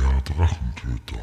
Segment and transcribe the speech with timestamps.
[0.00, 1.20] Der Drachentöter.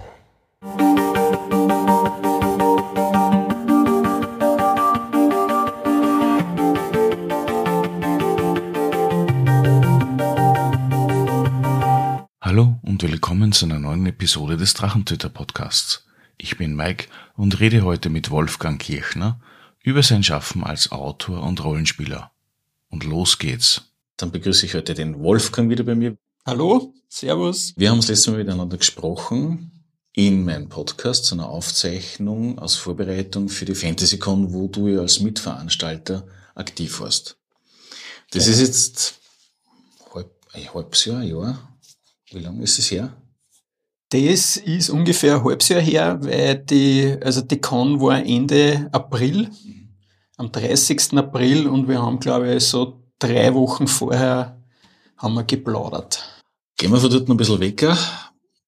[12.41, 16.05] Hallo und willkommen zu einer neuen Episode des Drachentöter Podcasts.
[16.37, 19.39] Ich bin Mike und rede heute mit Wolfgang Kirchner
[19.81, 22.31] über sein Schaffen als Autor und Rollenspieler.
[22.89, 23.93] Und los geht's.
[24.17, 26.17] Dann begrüße ich heute den Wolfgang wieder bei mir.
[26.49, 27.73] Hallo, Servus.
[27.77, 33.49] Wir haben das letzte Mal miteinander gesprochen in meinem Podcast, zu einer Aufzeichnung aus Vorbereitung
[33.49, 37.37] für die FantasyCon, wo du ja als Mitveranstalter aktiv warst.
[38.31, 38.53] Das ja.
[38.53, 39.13] ist jetzt
[40.11, 41.77] halb, ein halbes Jahr, ein Jahr.
[42.31, 43.15] Wie lange ist es her?
[44.09, 49.51] Das ist ungefähr ein halbes Jahr her, weil die, also die Con war Ende April,
[50.35, 51.13] am 30.
[51.13, 54.59] April und wir haben, glaube ich, so drei Wochen vorher
[55.15, 56.28] haben wir geplaudert.
[56.79, 57.81] Gehen wir von dort noch ein bisschen weg.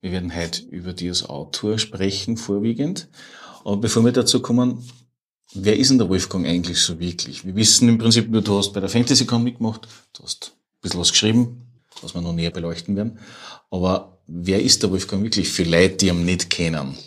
[0.01, 3.07] Wir werden heute über dich als Autor sprechen, vorwiegend.
[3.63, 4.85] Aber bevor wir dazu kommen,
[5.53, 7.45] wer ist denn der Wolfgang eigentlich so wirklich?
[7.45, 10.99] Wir wissen im Prinzip nur, du hast bei der FantasyCon mitgemacht, du hast ein bisschen
[10.99, 13.17] was geschrieben, was wir noch näher beleuchten werden.
[13.69, 16.97] Aber wer ist der Wolfgang wirklich für Leute, die ihn nicht kennen?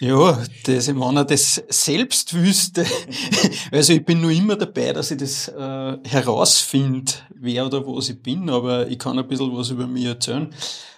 [0.00, 2.86] Ja, das, wenn er das selbst wüsste.
[3.72, 8.22] Also ich bin nur immer dabei, dass ich das äh, herausfinde, wer oder was ich
[8.22, 10.54] bin, aber ich kann ein bisschen was über mich erzählen.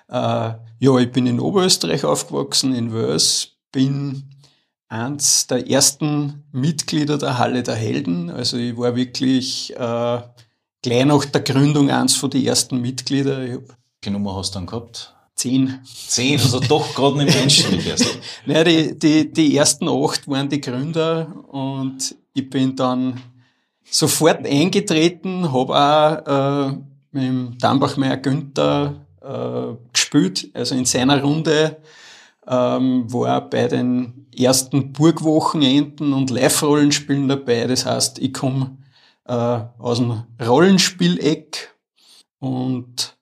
[0.09, 4.31] Äh, ja, ich bin in Oberösterreich aufgewachsen, in Wels, bin
[4.89, 8.31] eins der ersten Mitglieder der Halle der Helden.
[8.31, 10.21] Also ich war wirklich äh,
[10.83, 13.39] gleich nach der Gründung eins von den ersten Mitglieder.
[13.39, 15.15] Welche Nummer hast du dann gehabt?
[15.41, 15.81] Zehn.
[15.85, 18.19] Zehn, also doch gerade nicht Menschen erst.
[18.45, 23.23] naja, die, die, die ersten acht waren die Gründer und ich bin dann
[23.91, 26.77] sofort eingetreten, habe auch äh,
[27.13, 31.79] mit dem Dambachmeier Günther äh, gespielt, also in seiner Runde
[32.47, 37.67] ähm, war bei den ersten Burgwochenenden und Live-Rollenspielen dabei.
[37.67, 38.77] Das heißt, ich komme
[39.25, 39.33] äh,
[39.79, 41.75] aus dem Rollenspieleck
[42.41, 43.17] und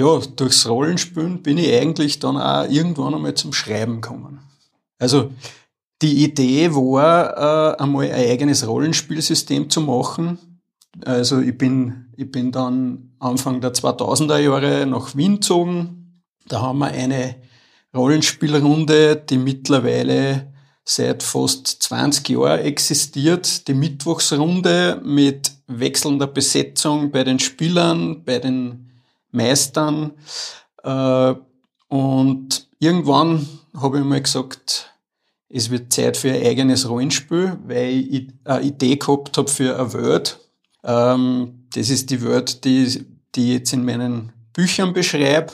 [0.00, 4.40] ja, durchs Rollenspielen bin ich eigentlich dann auch irgendwann einmal zum Schreiben gekommen.
[4.98, 5.30] Also
[6.02, 10.38] die Idee war, äh, einmal ein eigenes Rollenspielsystem zu machen.
[11.04, 16.22] Also ich bin, ich bin dann Anfang der 2000er Jahre nach Wien gezogen.
[16.48, 17.36] Da haben wir eine
[17.94, 20.52] Rollenspielrunde, die mittlerweile
[20.84, 23.68] seit fast 20 Jahren existiert.
[23.68, 28.89] Die Mittwochsrunde mit wechselnder Besetzung bei den Spielern, bei den
[29.32, 30.12] meistern.
[30.82, 31.34] Äh,
[31.88, 34.94] und irgendwann habe ich mal gesagt,
[35.48, 39.92] es wird Zeit für ein eigenes Rollenspiel, weil ich eine Idee gehabt habe für eine
[39.92, 40.38] Word.
[40.84, 43.04] Ähm, das ist die Word, die,
[43.34, 45.52] die ich jetzt in meinen Büchern beschreibe.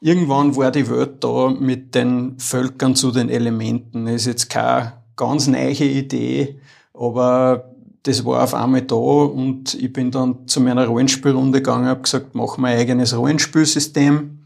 [0.00, 4.06] Irgendwann war die Word da mit den Völkern zu den Elementen.
[4.06, 6.60] Das ist jetzt keine ganz neue Idee,
[6.92, 7.71] aber
[8.02, 12.34] das war auf einmal da und ich bin dann zu meiner Rollenspielrunde gegangen, habe gesagt,
[12.34, 14.44] machen wir ein eigenes Rollenspielsystem.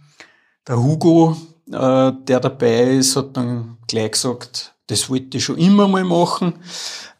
[0.69, 1.37] Der Hugo,
[1.71, 6.55] äh, der dabei ist, hat dann gleich gesagt, das wollte ich schon immer mal machen.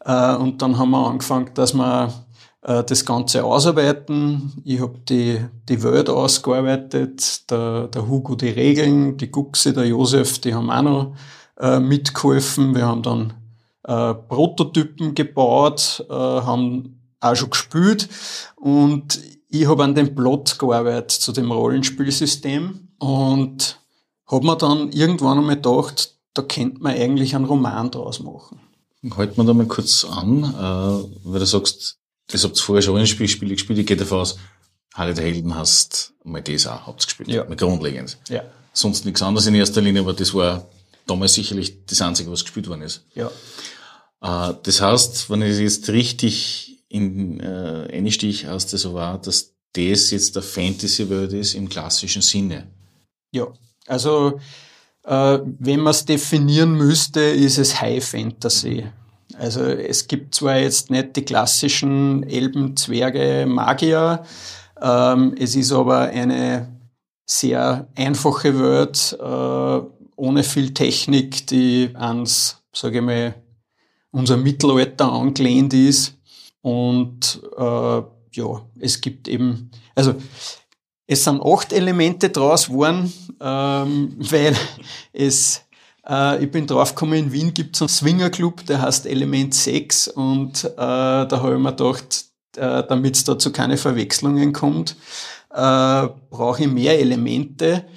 [0.05, 2.13] Äh, und dann haben wir angefangen, dass wir
[2.61, 4.61] äh, das Ganze ausarbeiten.
[4.63, 10.39] Ich habe die, die Welt ausgearbeitet, der, der Hugo die Regeln, die Guxe, der Josef,
[10.39, 11.15] die haben auch noch
[11.59, 12.75] äh, mitgeholfen.
[12.75, 13.33] Wir haben dann
[13.87, 18.09] äh, Prototypen gebaut, äh, haben auch schon gespielt
[18.55, 23.79] und ich habe an dem Plot gearbeitet zu dem Rollenspielsystem und
[24.27, 28.59] habe mir dann irgendwann einmal gedacht, da könnte man eigentlich einen Roman draus machen.
[29.15, 32.93] Halt man da mal kurz an, äh, weil du sagst, das habt ihr vorher schon
[32.93, 34.37] Rollenspielspiele gespielt, ich gehe davon aus,
[34.93, 37.29] Halle der Helden hast mal das auch habt gespielt.
[37.29, 37.45] Ja.
[37.45, 38.17] Mal grundlegend.
[38.29, 38.43] Ja.
[38.73, 40.67] Sonst nichts anderes in erster Linie, aber das war
[41.05, 43.03] damals sicherlich das Einzige, was gespielt worden ist.
[43.15, 43.31] Ja.
[44.21, 50.11] Äh, das heißt, wenn ich jetzt richtig in äh, einstich das so war, dass das
[50.11, 52.67] jetzt der Fantasy-Welt ist im klassischen Sinne.
[53.31, 53.47] Ja,
[53.87, 54.39] also
[55.03, 58.87] äh, wenn man es definieren müsste, ist es High Fantasy.
[59.37, 64.23] Also es gibt zwar jetzt nicht die klassischen Elben, Zwerge, Magier,
[64.81, 66.67] ähm, es ist aber eine
[67.25, 73.35] sehr einfache Welt, äh, ohne viel Technik, die ans, sage ich mal,
[74.11, 76.17] unser Mittelalter angelehnt ist.
[76.61, 78.01] Und äh,
[78.31, 80.15] ja, es gibt eben, also
[81.07, 84.55] es sind acht Elemente draus geworden, ähm, weil
[85.13, 85.61] es,
[86.07, 90.65] äh, ich bin draufgekommen, in Wien gibt es einen Swingerclub, der heißt Element 6 und
[90.65, 92.25] äh, da habe ich mir gedacht,
[92.57, 94.97] äh, damit es da zu keine Verwechslungen kommt,
[95.57, 97.87] äh, brauche ich mehr Elemente.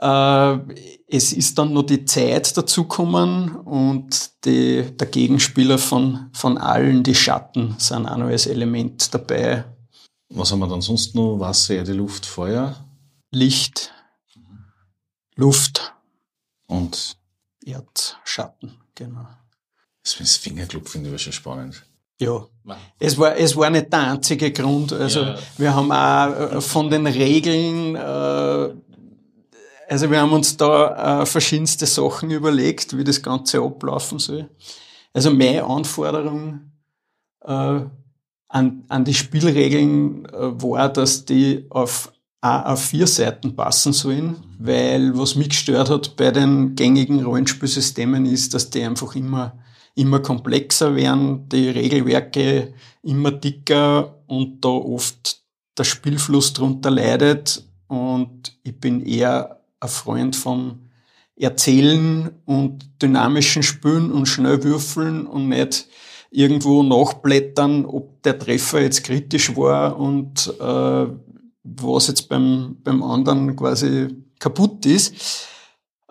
[0.00, 0.58] Äh,
[1.06, 7.14] es ist dann noch die Zeit dazukommen und die, der Gegenspieler von, von allen, die
[7.14, 9.64] Schatten, sind auch noch als Element dabei.
[10.30, 11.38] Was haben wir dann sonst noch?
[11.38, 12.74] Wasser, Erde, Luft, Feuer?
[13.30, 13.92] Licht,
[15.36, 15.94] Luft.
[16.66, 17.16] Und?
[17.64, 19.28] Erdschatten, genau.
[20.02, 21.86] Das Fingerclub finde ich aber schon spannend.
[22.20, 22.46] Ja,
[22.98, 24.92] es war, es war nicht der einzige Grund.
[24.92, 25.36] Also ja.
[25.58, 28.74] wir haben auch äh, von den Regeln, äh,
[29.88, 34.48] also wir haben uns da äh, verschiedenste Sachen überlegt, wie das Ganze ablaufen soll.
[35.12, 36.72] Also meine Anforderung
[37.44, 37.80] äh,
[38.48, 42.10] an, an die Spielregeln äh, war, dass die auf
[42.44, 48.52] auf vier Seiten passen sollen, weil was mich gestört hat bei den gängigen Rollenspielsystemen ist,
[48.52, 49.58] dass die einfach immer
[49.94, 55.42] immer komplexer werden, die Regelwerke immer dicker und da oft
[55.78, 57.64] der Spielfluss drunter leidet.
[57.86, 60.80] Und ich bin eher ein Freund vom
[61.36, 65.88] Erzählen und dynamischen Spülen und schnell würfeln und nicht
[66.30, 71.06] irgendwo nachblättern, ob der Treffer jetzt kritisch war und äh,
[71.62, 74.08] was jetzt beim, beim anderen quasi
[74.38, 75.48] kaputt ist.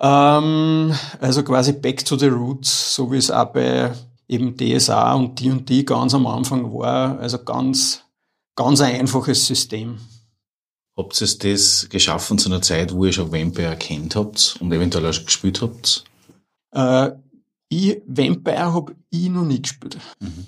[0.04, 3.94] Ähm, also quasi back to the roots, so wie es auch bei
[4.28, 7.18] eben DSA und D&D ganz am Anfang war.
[7.20, 8.02] Also ganz,
[8.56, 10.00] ganz ein einfaches System.
[10.98, 15.06] Habt ihr das geschaffen zu einer Zeit, wo ihr schon Vampire erkannt habt und eventuell
[15.08, 16.04] auch schon gespielt habt?
[16.72, 17.12] Äh,
[17.70, 19.98] ich, Vampire habe ich noch nie gespielt.
[20.20, 20.46] Mhm.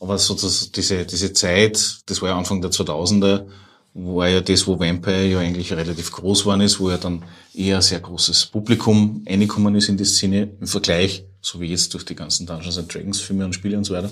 [0.00, 3.46] Aber so das, diese, diese Zeit, das war ja Anfang der 2000er,
[3.94, 7.22] war ja das, wo Vampire ja eigentlich relativ groß geworden ist, wo ja dann
[7.54, 11.94] eher ein sehr großes Publikum reingekommen ist in die Szene im Vergleich, so wie jetzt
[11.94, 14.10] durch die ganzen Dungeons and Dragons Filme und Spiele und so weiter.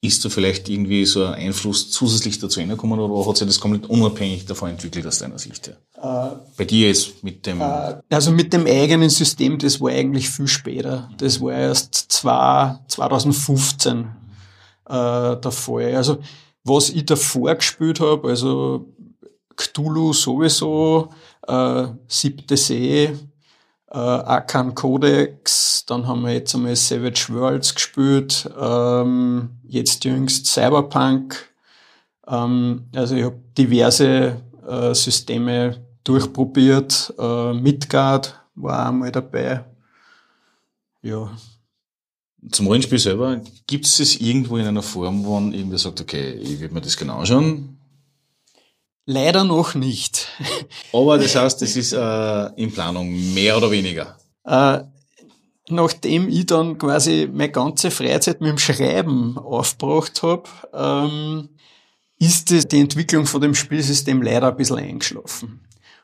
[0.00, 3.90] Ist da vielleicht irgendwie so ein Einfluss zusätzlich dazu reingekommen oder hat sich das komplett
[3.90, 5.76] unabhängig davon entwickelt aus deiner Sicht her?
[5.96, 7.60] Äh, Bei dir jetzt mit dem...
[7.60, 11.10] Äh, also mit dem eigenen System, das war eigentlich viel später.
[11.18, 14.06] Das war erst zwei, 2015
[14.88, 15.96] äh, der Fall.
[15.96, 16.18] Also
[16.68, 18.86] was ich davor gespielt habe, also
[19.56, 21.10] Cthulhu sowieso,
[21.46, 23.04] äh, Siebte See,
[23.90, 31.48] äh, Arkan Codex, dann haben wir jetzt einmal Savage Worlds gespielt, ähm, jetzt jüngst Cyberpunk.
[32.26, 34.36] Ähm, also ich habe diverse
[34.68, 37.14] äh, Systeme durchprobiert.
[37.18, 39.64] Äh, Midgard war einmal dabei.
[41.02, 41.30] Ja,
[42.50, 46.32] zum Rollenspiel selber, gibt es es irgendwo in einer Form, wo man irgendwie sagt, okay,
[46.32, 47.78] ich will mir das genau anschauen?
[49.06, 50.28] Leider noch nicht.
[50.92, 54.18] Aber das heißt, das ist äh, in Planung, mehr oder weniger?
[54.44, 54.80] Äh,
[55.70, 61.48] nachdem ich dann quasi meine ganze Freizeit mit dem Schreiben aufgebracht habe, ähm,
[62.18, 65.60] ist das, die Entwicklung von dem Spielsystem leider ein bisschen eingeschlafen.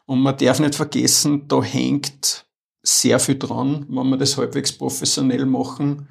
[0.06, 2.46] Und man darf nicht vergessen, da hängt
[2.82, 6.08] sehr viel dran, wenn wir das halbwegs professionell machen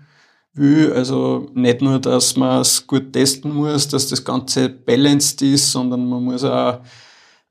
[0.53, 0.94] will.
[0.94, 6.07] Also nicht nur, dass man es gut testen muss, dass das Ganze balanced ist, sondern
[6.07, 6.79] man muss auch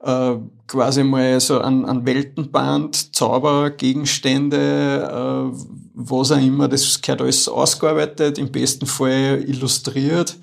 [0.02, 5.56] äh, quasi mal so an, an Weltenband, Zaubergegenstände, äh,
[5.94, 10.36] was auch immer, das gehört alles ausgearbeitet, im besten Fall illustriert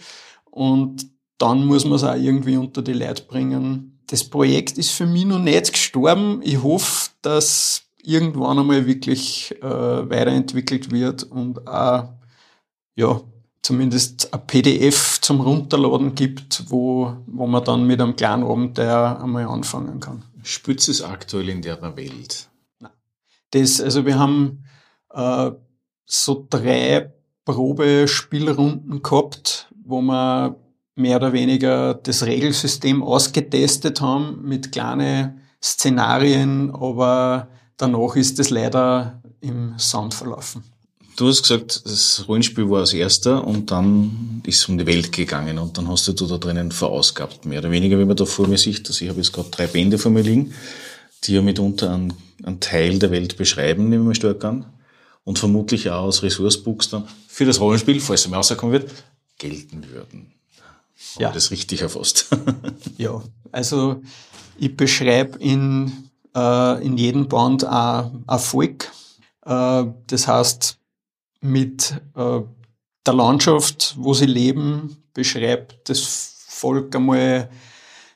[0.51, 1.07] und
[1.37, 3.99] dann muss man es auch irgendwie unter die Leute bringen.
[4.07, 6.41] Das Projekt ist für mich noch nicht gestorben.
[6.43, 12.09] Ich hoffe, dass irgendwann einmal wirklich äh, weiterentwickelt wird und auch
[12.99, 13.21] ja,
[13.61, 19.45] zumindest ein PDF zum Runterladen gibt, wo, wo man dann mit einem kleinen Abenteuer einmal
[19.45, 20.25] anfangen kann.
[20.43, 22.49] Spürt es aktuell in der Welt?
[22.79, 22.91] Nein.
[23.51, 24.65] Das, also wir haben
[25.13, 25.51] äh,
[26.05, 27.13] so drei
[27.45, 30.55] Probespielrunden gehabt, wo wir
[30.95, 39.21] mehr oder weniger das Regelsystem ausgetestet haben mit kleinen Szenarien, aber danach ist es leider
[39.39, 40.63] im Sand verlaufen.
[41.19, 45.11] Du hast gesagt, das Rollenspiel war als erster und dann ist es um die Welt
[45.11, 48.47] gegangen und dann hast du da drinnen verausgabt, mehr oder weniger, wie man da vor
[48.47, 48.87] mir sieht.
[48.87, 50.53] Also ich habe jetzt gerade drei Bände vor mir liegen,
[51.25, 54.67] die ja mitunter einen, einen Teil der Welt beschreiben, nehmen wir stark an.
[55.25, 58.89] Und vermutlich auch als Resourcebooks dann für das Rollenspiel, falls es mal rauskommen wird,
[59.37, 60.31] gelten würden.
[61.15, 61.31] Habe ja.
[61.33, 62.29] das richtig erfasst?
[62.97, 63.21] ja,
[63.51, 64.01] also
[64.57, 65.91] ich beschreibe in,
[66.33, 68.89] äh, in jedem Band ein Volk.
[69.45, 70.78] Äh, das heißt,
[71.41, 72.41] mit äh,
[73.05, 77.49] der Landschaft, wo sie leben, beschreibt das Volk einmal,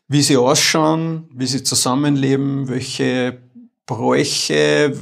[0.07, 3.41] wie sie ausschauen, wie sie zusammenleben, welche
[3.85, 4.95] Bräuche,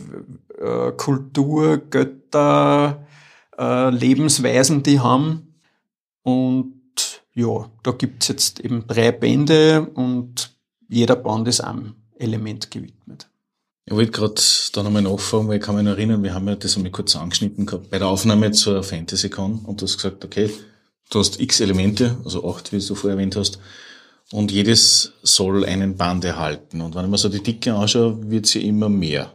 [0.57, 3.07] äh, Kultur, Götter,
[3.57, 5.55] äh, Lebensweisen die haben.
[6.23, 10.55] Und ja, da gibt's jetzt eben drei Bände und
[10.87, 13.30] jeder Band ist einem Element gewidmet.
[13.85, 14.41] Ich wollte gerade
[14.73, 17.15] da nochmal nachfragen, weil ich kann mich noch erinnern, wir haben ja das einmal kurz
[17.15, 20.51] angeschnitten gehabt, bei der Aufnahme zur FantasyCon und du hast gesagt, okay,
[21.09, 23.59] du hast x Elemente, also acht, wie du vorher erwähnt hast,
[24.31, 26.81] und jedes soll einen Band erhalten.
[26.81, 29.33] Und wenn ich mir so die Dicke anschaue, wird sie immer mehr.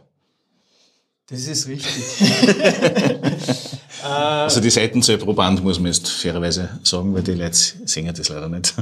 [1.29, 1.91] Das ist richtig.
[4.03, 8.29] also die Seitenzahl pro Band muss man jetzt fairerweise sagen, weil die Leute sehen das
[8.29, 8.73] leider nicht.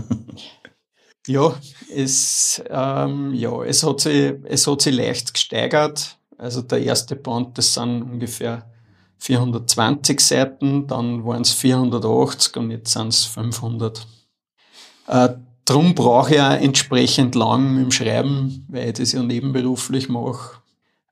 [1.28, 1.56] Ja,
[1.94, 6.18] es, ähm, ja, es hat sich, es hat sich leicht gesteigert.
[6.38, 8.70] Also der erste Band, das sind ungefähr
[9.20, 14.06] 420 Seiten, dann waren es 480 und jetzt sind es 500.
[15.08, 15.30] Äh,
[15.64, 20.58] drum brauche ich auch entsprechend lang dem Schreiben, weil ich das ja nebenberuflich mache.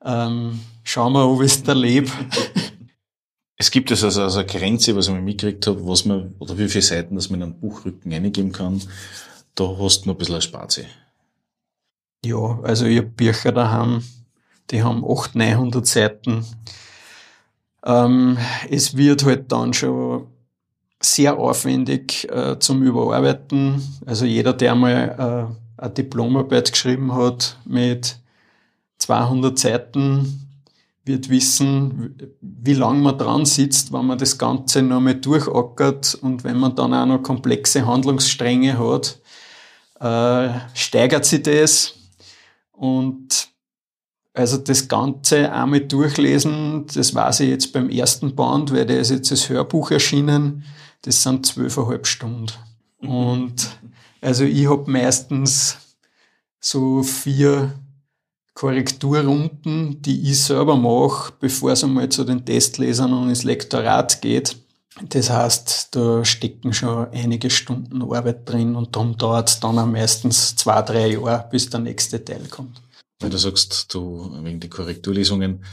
[0.03, 2.11] Ähm, schauen wir, ob ich es erlebe.
[3.55, 6.57] Es gibt es also, also eine Grenze, was ich mal mitgekriegt habe, was man, oder
[6.57, 8.81] wie viele Seiten, dass man in einen Buchrücken eingeben kann.
[9.55, 10.85] Da hast du noch ein bisschen Spazi.
[12.25, 14.03] Ja, also ich habe Bücher daheim,
[14.71, 16.45] die haben 800, 900 Seiten.
[17.85, 18.37] Ähm,
[18.69, 20.27] es wird halt dann schon
[21.01, 23.81] sehr aufwendig äh, zum Überarbeiten.
[24.05, 28.17] Also jeder, der mal äh, eine Diplomarbeit geschrieben hat mit
[28.99, 30.43] 200 Seiten,
[31.05, 36.45] wird wissen, wie lange man dran sitzt, wenn man das Ganze noch mal durchackert und
[36.45, 39.19] wenn man dann auch noch komplexe Handlungsstränge hat,
[40.03, 41.95] äh, steigert sich das.
[42.71, 43.47] Und
[44.33, 49.11] also das Ganze einmal durchlesen, das weiß ich jetzt beim ersten Band, weil der ist
[49.11, 50.65] jetzt als Hörbuch erschienen,
[51.03, 52.51] das sind zwölfeinhalb Stunden.
[52.99, 53.09] Mhm.
[53.09, 53.69] Und
[54.21, 55.77] also ich habe meistens
[56.59, 57.73] so vier
[58.55, 64.57] Korrekturrunden, die ich selber mache, bevor es einmal zu den Testlesern und ins Lektorat geht.
[65.01, 69.87] Das heißt, da stecken schon einige Stunden Arbeit drin und darum dauert es dann auch
[69.87, 72.79] meistens zwei, drei Jahre, bis der nächste Teil kommt.
[73.19, 75.63] Weil du sagst, du wegen die Korrekturlesungen,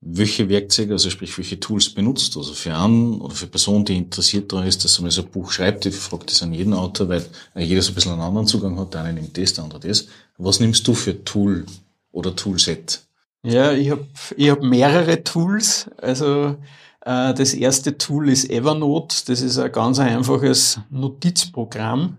[0.00, 4.52] welche Werkzeuge, also sprich, welche Tools benutzt, also für einen oder für Personen, die interessiert
[4.52, 7.24] daran ist, dass man so ein Buch schreibt, ich frage das an jeden Autor, weil
[7.56, 10.06] jeder so ein bisschen einen anderen Zugang hat, der eine nimmt das, der andere das.
[10.36, 11.66] Was nimmst du für Tool
[12.12, 13.00] oder Toolset?
[13.42, 15.90] Ja, ich habe ich hab mehrere Tools.
[15.96, 16.56] Also
[17.00, 19.24] das erste Tool ist Evernote.
[19.26, 22.18] Das ist ein ganz einfaches Notizprogramm.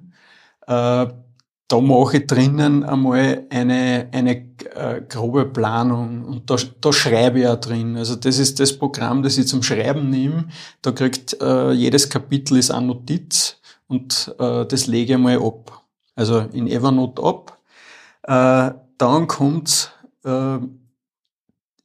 [0.65, 1.07] Äh,
[1.69, 4.37] da mache ich drinnen einmal eine, eine
[4.75, 7.95] äh, grobe Planung und da, da schreibe ich auch drin.
[7.95, 10.47] Also das ist das Programm, das ich zum Schreiben nehme.
[10.81, 13.57] Da kriegt äh, jedes Kapitel ist eine Notiz
[13.87, 15.83] und äh, das lege ich mal ab.
[16.15, 17.59] Also in Evernote ab.
[18.23, 19.93] Äh, dann kommt
[20.25, 20.57] äh,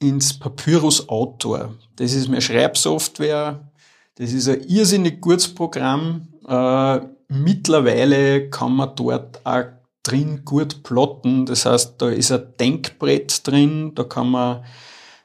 [0.08, 1.74] ins Papyrus Autor.
[1.96, 3.72] Das ist meine Schreibsoftware.
[4.16, 6.28] Das ist ein irrsinnig gutes Programm.
[6.46, 9.64] Äh, mittlerweile kann man dort auch
[10.02, 11.46] drin gut plotten.
[11.46, 14.64] Das heißt, da ist ein Denkbrett drin, da kann man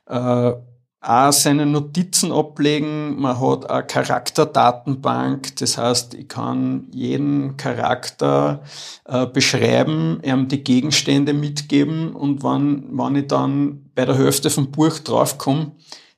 [0.07, 0.53] äh,
[1.01, 3.19] auch seine Notizen ablegen.
[3.19, 8.61] Man hat eine Charakterdatenbank, das heißt, ich kann jeden Charakter
[9.05, 14.71] äh, beschreiben, ihm die Gegenstände mitgeben und wann, wann ich dann bei der Hälfte vom
[14.71, 15.71] Buch draufkomme,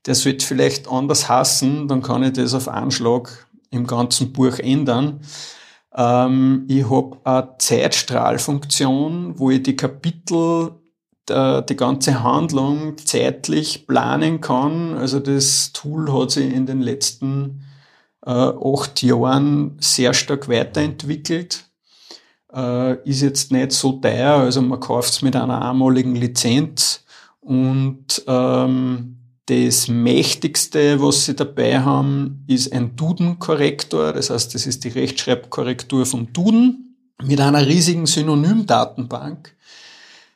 [0.07, 5.21] der sollte vielleicht anders hassen, dann kann ich das auf Anschlag im ganzen Buch ändern.
[5.95, 10.71] Ähm, ich habe eine Zeitstrahlfunktion, wo ich die Kapitel
[11.29, 14.97] äh, die ganze Handlung zeitlich planen kann.
[14.97, 17.65] Also das Tool hat sich in den letzten
[18.25, 21.65] äh, acht Jahren sehr stark weiterentwickelt.
[22.53, 27.05] Äh, ist jetzt nicht so teuer, also man kauft es mit einer einmaligen Lizenz
[27.39, 34.13] und ähm, das mächtigste, was sie dabei haben, ist ein Duden-Korrektor.
[34.13, 39.55] Das heißt, das ist die Rechtschreibkorrektur vom Duden mit einer riesigen Synonymdatenbank.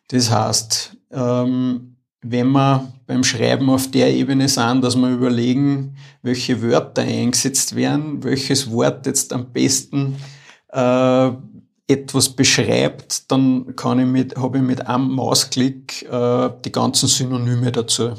[0.08, 6.62] Das heißt, ähm, wenn wir beim Schreiben auf der Ebene sind, dass wir überlegen, welche
[6.62, 10.16] Wörter eingesetzt werden, welches Wort jetzt am besten
[10.70, 11.32] äh,
[11.88, 17.72] etwas beschreibt, dann kann ich mit, habe ich mit einem Mausklick äh, die ganzen Synonyme
[17.72, 18.14] dazu.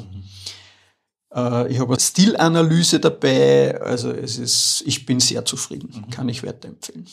[1.33, 6.09] Äh, ich habe eine Stilanalyse dabei, also es ist, ich bin sehr zufrieden, mhm.
[6.09, 7.05] kann ich weiterempfehlen.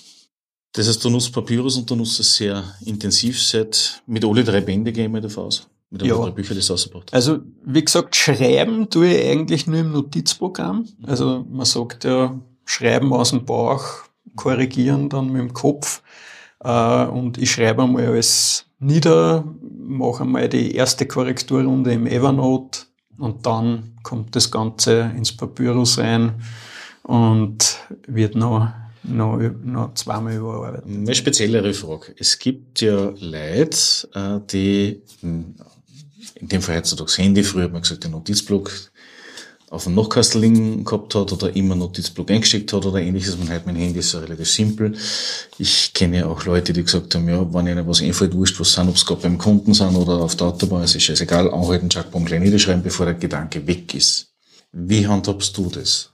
[0.75, 4.61] Das heißt, du nutzt Papyrus und du nutzt es sehr intensiv seit, mit alle drei
[4.61, 5.69] Bände gehen wir davon aus.
[5.89, 6.17] Mit alle ja.
[6.17, 7.15] drei Bücher, die du rausgebracht hast.
[7.15, 10.89] Also, wie gesagt, schreiben tue ich eigentlich nur im Notizprogramm.
[10.99, 11.05] Mhm.
[11.07, 13.85] Also, man sagt ja, schreiben aus dem Bauch,
[14.35, 16.03] korrigieren dann mit dem Kopf.
[16.59, 22.81] Äh, und ich schreibe einmal alles nieder, mache einmal die erste Korrekturrunde im Evernote
[23.19, 26.43] und dann kommt das Ganze ins Papyrus rein
[27.05, 27.77] und
[28.09, 28.73] wird noch
[29.05, 30.87] noch, noch zweimal überarbeitet.
[30.87, 32.15] Eine speziellere Frage.
[32.19, 33.79] Es gibt ja Leute,
[34.15, 35.55] äh, die, hm,
[36.37, 38.71] in dem Fall heutzutage das Handy, früher hat man gesagt, den Notizblock
[39.71, 43.37] auf dem Nachkastel liegen gehabt hat oder immer Notizblock eingesteckt hat oder ähnliches.
[43.37, 44.97] Man halt mein Handy ist ja relativ simpel.
[45.59, 48.73] Ich kenne ja auch Leute, die gesagt haben, ja, wenn ihnen was einfällt, wurscht was
[48.73, 51.89] sind, ob es gerade beim Kunden sind oder auf der Autobahn, es ist scheißegal, anhalten,
[51.91, 54.29] Jackbaum klein niederschreiben, bevor der Gedanke weg ist.
[54.73, 56.13] Wie handhabst du das?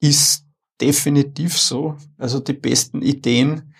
[0.00, 0.44] Ist
[0.80, 1.96] definitiv so.
[2.18, 3.74] Also die besten Ideen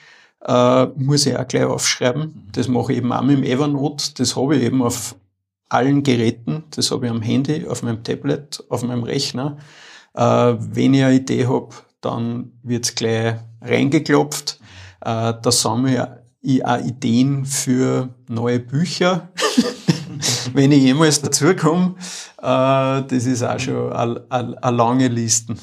[0.44, 2.48] äh, muss ich auch gleich aufschreiben.
[2.52, 4.14] Das mache ich eben auch mit dem Evernote.
[4.16, 5.16] Das habe ich eben auf
[5.68, 6.64] allen Geräten.
[6.70, 9.58] Das habe ich am Handy, auf meinem Tablet, auf meinem Rechner.
[10.14, 14.58] Äh, wenn ich eine Idee habe, dann wird's gleich reingeklopft.
[15.00, 19.28] Äh, da sammle ich auch Ideen für neue Bücher.
[20.52, 21.94] wenn ich jemals dazukomme,
[22.38, 25.54] äh, das ist auch schon eine lange Liste.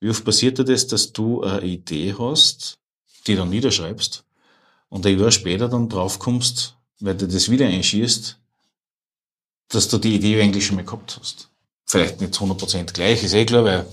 [0.00, 2.78] Wie oft passiert dir das, dass du eine Idee hast,
[3.26, 4.24] die dann niederschreibst
[4.88, 8.38] und ein Jahr später dann draufkommst, weil du das wieder einschießt,
[9.68, 11.48] dass du die Idee eigentlich schon mal gehabt hast.
[11.84, 13.86] Vielleicht nicht 100% gleich, ist eh klar, weil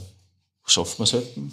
[0.65, 1.51] schafft man selten.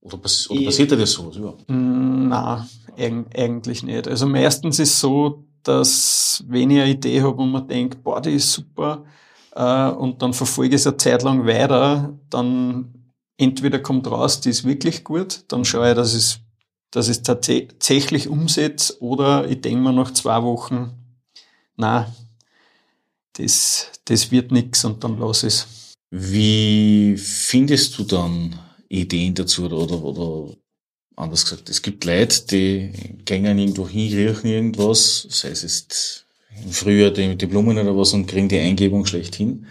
[0.00, 1.30] Oder, pass oder passiert dir das so?
[1.32, 1.68] überhaupt?
[1.68, 4.06] Mm, nein, eigentlich nicht.
[4.08, 8.20] Also meistens ist es so, dass wenn ich eine Idee habe und man denkt, boah,
[8.20, 9.04] die ist super,
[9.54, 12.95] äh, und dann verfolge ich es eine Zeit lang weiter, dann
[13.38, 16.40] entweder kommt raus, die ist wirklich gut, dann schaue ich, dass ich es
[16.90, 20.92] dass ich es tatsächlich umsetze, oder ich denke mir nach zwei Wochen,
[21.76, 22.10] na,
[23.34, 25.66] das, das wird nix und dann lass es.
[26.10, 30.54] Wie findest du dann Ideen dazu oder, oder
[31.16, 32.92] anders gesagt, es gibt Leute, die
[33.24, 36.24] gehen irgendwo hin, riechen irgendwas, sei es jetzt
[36.64, 39.66] im Frühjahr die, die Blumen oder was und kriegen die Eingebung schlecht hin.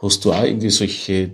[0.00, 1.32] Hast du auch irgendwie solche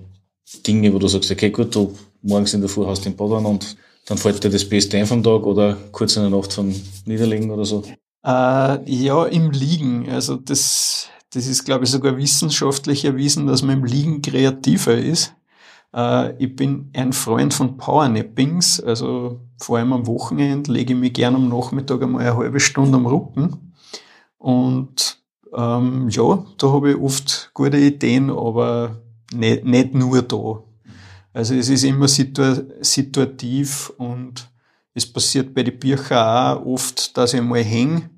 [0.66, 3.46] Dinge, wo du sagst, okay, gut, du morgens in der Früh hast den Bad an
[3.46, 3.76] und
[4.06, 6.72] dann fällt dir das Beste ein vom Tag oder kurz in der Nacht vom
[7.04, 7.82] Niederlegen oder so?
[8.24, 10.08] Äh, ja, im Liegen.
[10.08, 15.34] Also das das ist, glaube ich, sogar wissenschaftlich erwiesen, dass man im Liegen kreativer ist.
[15.94, 21.12] Äh, ich bin ein Freund von Powernappings, also vor allem am Wochenende lege ich mich
[21.12, 23.74] gerne am Nachmittag einmal eine halbe Stunde am Rücken.
[24.38, 25.18] Und
[25.54, 30.62] ähm, ja, da habe ich oft gute Ideen, aber nicht, nicht nur da.
[31.32, 34.48] Also es ist immer situa situativ und
[34.94, 38.08] es passiert bei den Büchern auch oft, dass ich mal hänge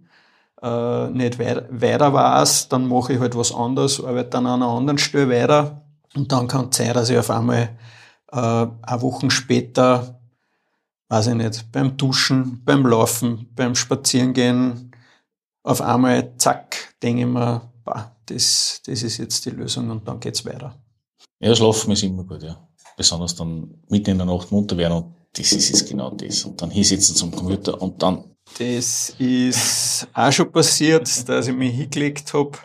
[0.63, 4.73] äh, nicht weiter, weiter weiß, dann mache ich halt was anderes, arbeite dann an einer
[4.73, 5.83] anderen Stelle weiter
[6.15, 7.77] und dann kann es sein, dass ich auf einmal
[8.33, 10.21] äh, eine Woche später,
[11.09, 14.93] weiß ich nicht, beim Duschen, beim Laufen, beim Spazierengehen,
[15.63, 20.21] auf einmal, zack, denke ich mir, bah, das, das ist jetzt die Lösung und dann
[20.21, 20.75] geht's weiter.
[21.41, 22.69] Ja, Schlafen ist immer gut, ja.
[22.97, 26.45] Besonders dann mitten in der Nacht munter werden und das ist jetzt genau das.
[26.45, 28.25] Und dann hinsitzen zum Computer und dann
[28.59, 32.59] das ist auch schon passiert, dass ich mich hingelegt habe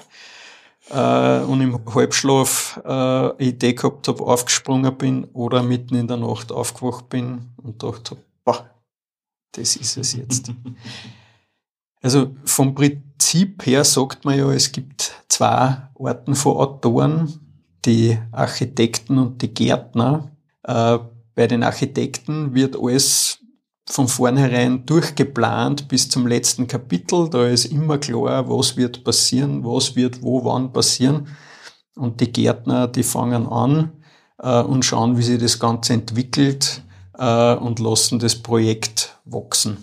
[0.89, 6.17] äh, und im Halbschlaf äh, eine Idee gehabt habe, aufgesprungen bin oder mitten in der
[6.17, 8.69] Nacht aufgewacht bin und gedacht habe, boah,
[9.51, 10.51] das ist es jetzt.
[12.01, 17.42] also vom Prinzip her sagt man ja, es gibt zwei Arten von Autoren,
[17.85, 20.31] die Architekten und die Gärtner.
[20.63, 20.99] Äh,
[21.35, 23.39] bei den Architekten wird alles
[23.89, 27.29] von vornherein durchgeplant bis zum letzten Kapitel.
[27.29, 31.27] Da ist immer klar, was wird passieren, was wird wo wann passieren.
[31.95, 33.91] Und die Gärtner, die fangen an
[34.39, 36.83] äh, und schauen, wie sich das Ganze entwickelt
[37.17, 39.77] äh, und lassen das Projekt wachsen.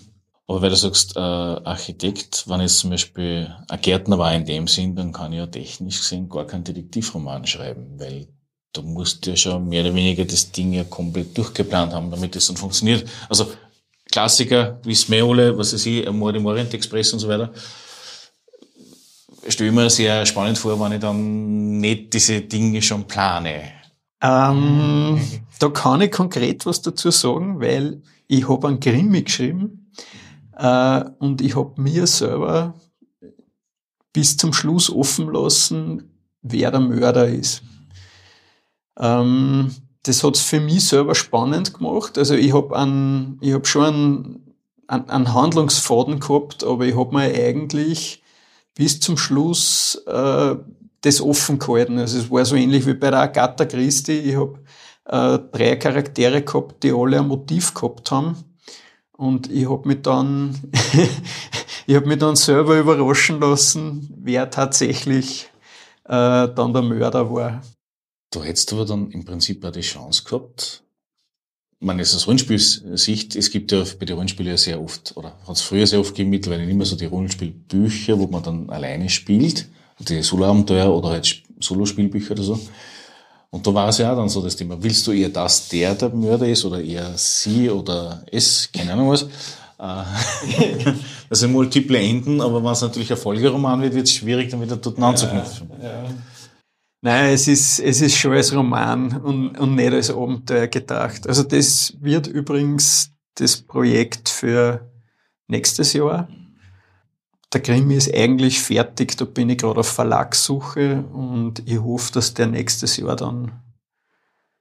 [0.47, 4.67] Aber weil du sagst, äh, Architekt, wenn ich zum Beispiel ein Gärtner war in dem
[4.67, 8.27] Sinn, dann kann ich ja technisch gesehen gar keinen Detektivroman schreiben, weil
[8.73, 12.47] du musst ja schon mehr oder weniger das Ding ja komplett durchgeplant haben, damit es
[12.47, 13.07] dann funktioniert.
[13.29, 13.51] Also
[14.11, 17.51] Klassiker, wie Smeole, was weiß ich, Mord im Orient Express und so weiter.
[19.47, 23.71] Stelle ich mir sehr spannend vor, wenn ich dann nicht diese Dinge schon plane.
[24.21, 25.19] Ähm,
[25.59, 29.80] da kann ich konkret was dazu sagen, weil ich habe einen Krimi geschrieben
[30.61, 32.75] äh, und ich habe mir selber
[34.13, 37.63] bis zum Schluss offen lassen, wer der Mörder ist.
[38.99, 42.17] Ähm, das hat's für mich selber spannend gemacht.
[42.17, 44.55] Also ich habe hab schon einen,
[44.87, 48.21] einen, einen Handlungsfaden gehabt, aber ich habe mir eigentlich
[48.75, 50.55] bis zum Schluss äh,
[51.01, 51.97] das offen gehalten.
[51.97, 54.19] Also es war so ähnlich wie bei der Agatha Christie.
[54.19, 54.59] Ich habe
[55.05, 58.35] äh, drei Charaktere gehabt, die alle ein Motiv gehabt haben.
[59.21, 60.59] Und ich habe mich dann,
[61.85, 65.47] ich habe mich dann selber überraschen lassen, wer tatsächlich
[66.05, 67.61] äh, dann der Mörder war.
[68.31, 70.81] Du hättest aber dann im Prinzip auch die Chance gehabt,
[71.79, 75.61] man ist aus Rollenspielsicht, es gibt ja bei den Rollenspielen sehr oft, oder hat es
[75.61, 79.67] früher sehr oft gegeben, mittlerweile nicht mehr so die Rollenspielbücher, wo man dann alleine spielt,
[79.99, 82.59] die Solo-Abenteuer oder halt Solo-Spielbücher oder so.
[83.53, 85.93] Und da war es ja auch dann so das Thema, willst du eher, dass der
[85.95, 89.23] der Mörder ist oder eher sie oder es, keine Ahnung was.
[89.23, 90.93] Äh,
[91.29, 94.61] das sind multiple Enden, aber wenn es natürlich ein Folgeroman wird, wird es schwierig, dann
[94.61, 95.69] wieder dort anzuknüpfen.
[95.81, 96.09] Ja, ja.
[97.03, 101.27] Nein, es ist, es ist schon als Roman und, und nicht als Abenteuer gedacht.
[101.27, 104.91] Also das wird übrigens das Projekt für
[105.47, 106.29] nächstes Jahr.
[107.53, 112.33] Der Krimi ist eigentlich fertig, da bin ich gerade auf Verlagssuche und ich hoffe, dass
[112.33, 113.51] der nächstes Jahr dann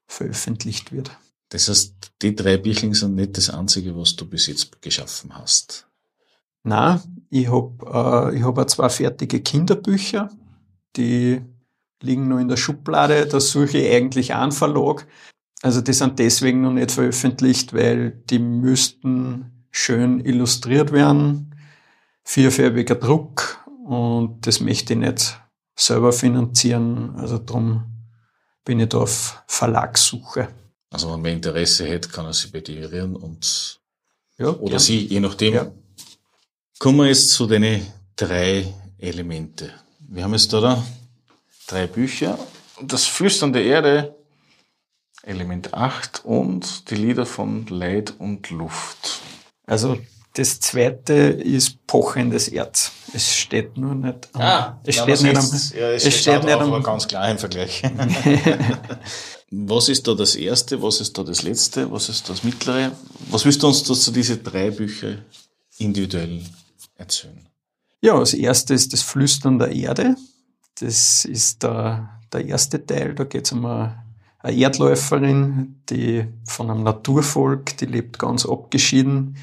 [0.07, 1.17] veröffentlicht wird.
[1.51, 5.87] Das heißt, die drei Büchlein sind nicht das einzige, was du bis jetzt geschaffen hast.
[6.63, 10.31] Na, ich habe äh, ich hab auch zwei fertige Kinderbücher,
[10.97, 11.41] die
[12.03, 13.27] liegen noch in der Schublade.
[13.27, 15.07] Da suche ich eigentlich einen Verlag.
[15.63, 21.50] Also die sind deswegen noch nicht veröffentlicht, weil die müssten schön illustriert werden,
[22.25, 25.41] vierfärbiger Druck und das möchte ich nicht
[25.77, 27.15] selber finanzieren.
[27.17, 27.85] Also darum
[28.65, 30.49] bin ich da auf Verlagssuche.
[30.91, 33.81] Also wenn man Interesse hat, kann er sich bei dir irren und
[34.39, 34.81] ja, oder gern.
[34.81, 35.55] sie, je nachdem.
[35.55, 35.73] Ja.
[36.79, 39.73] Kommen wir jetzt zu den drei Elemente.
[39.99, 40.85] Wir haben jetzt da, da
[41.67, 42.39] drei Bücher.
[42.83, 44.17] Das Flüstern der Erde,
[45.23, 49.21] Element 8 und die Lieder von Leid und Luft.
[49.67, 49.99] Also
[50.35, 52.93] das zweite ist pochendes Erz.
[53.13, 56.55] Es steht nur nicht am, ah, es steht nicht am, ja, es, es steht nicht
[56.55, 57.83] am, ganz klar im Vergleich.
[59.51, 60.81] was ist da das erste?
[60.81, 61.91] Was ist da das letzte?
[61.91, 62.93] Was ist das mittlere?
[63.31, 65.19] Was willst du uns zu diese drei Bücher
[65.79, 66.43] individuell
[66.97, 67.49] erzählen?
[68.01, 70.15] Ja, das erste ist das Flüstern der Erde.
[70.81, 73.15] Das ist der, der erste Teil.
[73.15, 74.05] Da geht es um eine,
[74.39, 79.37] eine Erdläuferin, die von einem Naturvolk, die lebt ganz abgeschieden.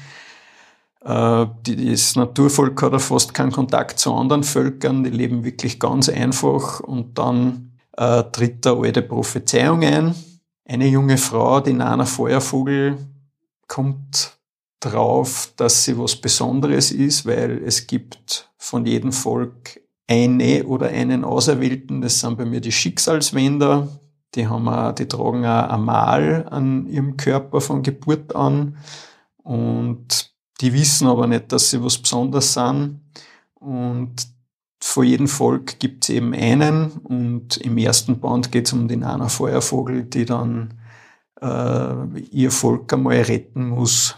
[1.04, 6.80] Äh, das Naturvolk hat fast keinen Kontakt zu anderen Völkern, die leben wirklich ganz einfach.
[6.80, 10.14] Und dann äh, tritt da alte Prophezeiung ein.
[10.64, 12.98] Eine junge Frau, die Nana Feuervogel,
[13.66, 14.38] kommt
[14.80, 21.24] drauf, dass sie was Besonderes ist, weil es gibt von jedem Volk eine oder einen
[21.24, 23.88] Auserwählten, das sind bei mir die Schicksalswender,
[24.34, 28.76] die haben auch, die tragen auch ein Mal an ihrem Körper von Geburt an.
[29.42, 33.00] Und die wissen aber nicht, dass sie was Besonderes sind
[33.54, 34.14] und
[34.80, 39.00] vor jedem Volk gibt es eben einen und im ersten Band geht es um den
[39.00, 40.74] Nana Feuervogel, die dann
[41.40, 44.14] äh, ihr Volk einmal retten muss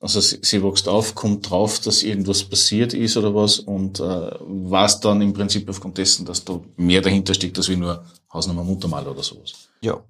[0.00, 4.30] also sie, sie wächst auf, kommt drauf, dass irgendwas passiert ist oder was und äh,
[4.40, 8.02] weiß dann im Prinzip aufgrund dessen, dass da mehr dahinter steckt, als wie nur
[8.32, 9.68] Hausnummer Muttermal oder sowas.
[9.82, 10.02] Ja.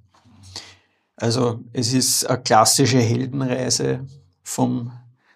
[1.16, 4.06] Also es ist eine klassische Heldenreise
[4.42, 4.92] vom,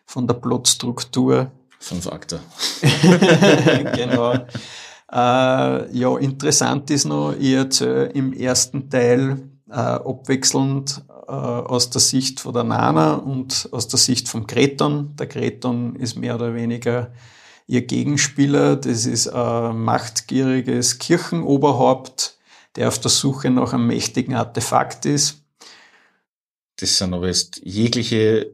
[0.07, 1.51] von der Plotstruktur.
[1.79, 2.41] Fünf Akte.
[3.95, 4.35] genau.
[5.13, 12.01] Äh, ja, interessant ist noch, ich erzähle im ersten Teil äh, abwechselnd äh, aus der
[12.01, 15.15] Sicht von der Nana und aus der Sicht vom Kreton.
[15.17, 17.13] Der Kreton ist mehr oder weniger
[17.67, 18.77] ihr Gegenspieler.
[18.77, 22.39] Das ist ein machtgieriges Kirchenoberhaupt,
[22.77, 25.43] der auf der Suche nach einem mächtigen Artefakt ist.
[26.77, 28.54] Das sind aber jetzt jegliche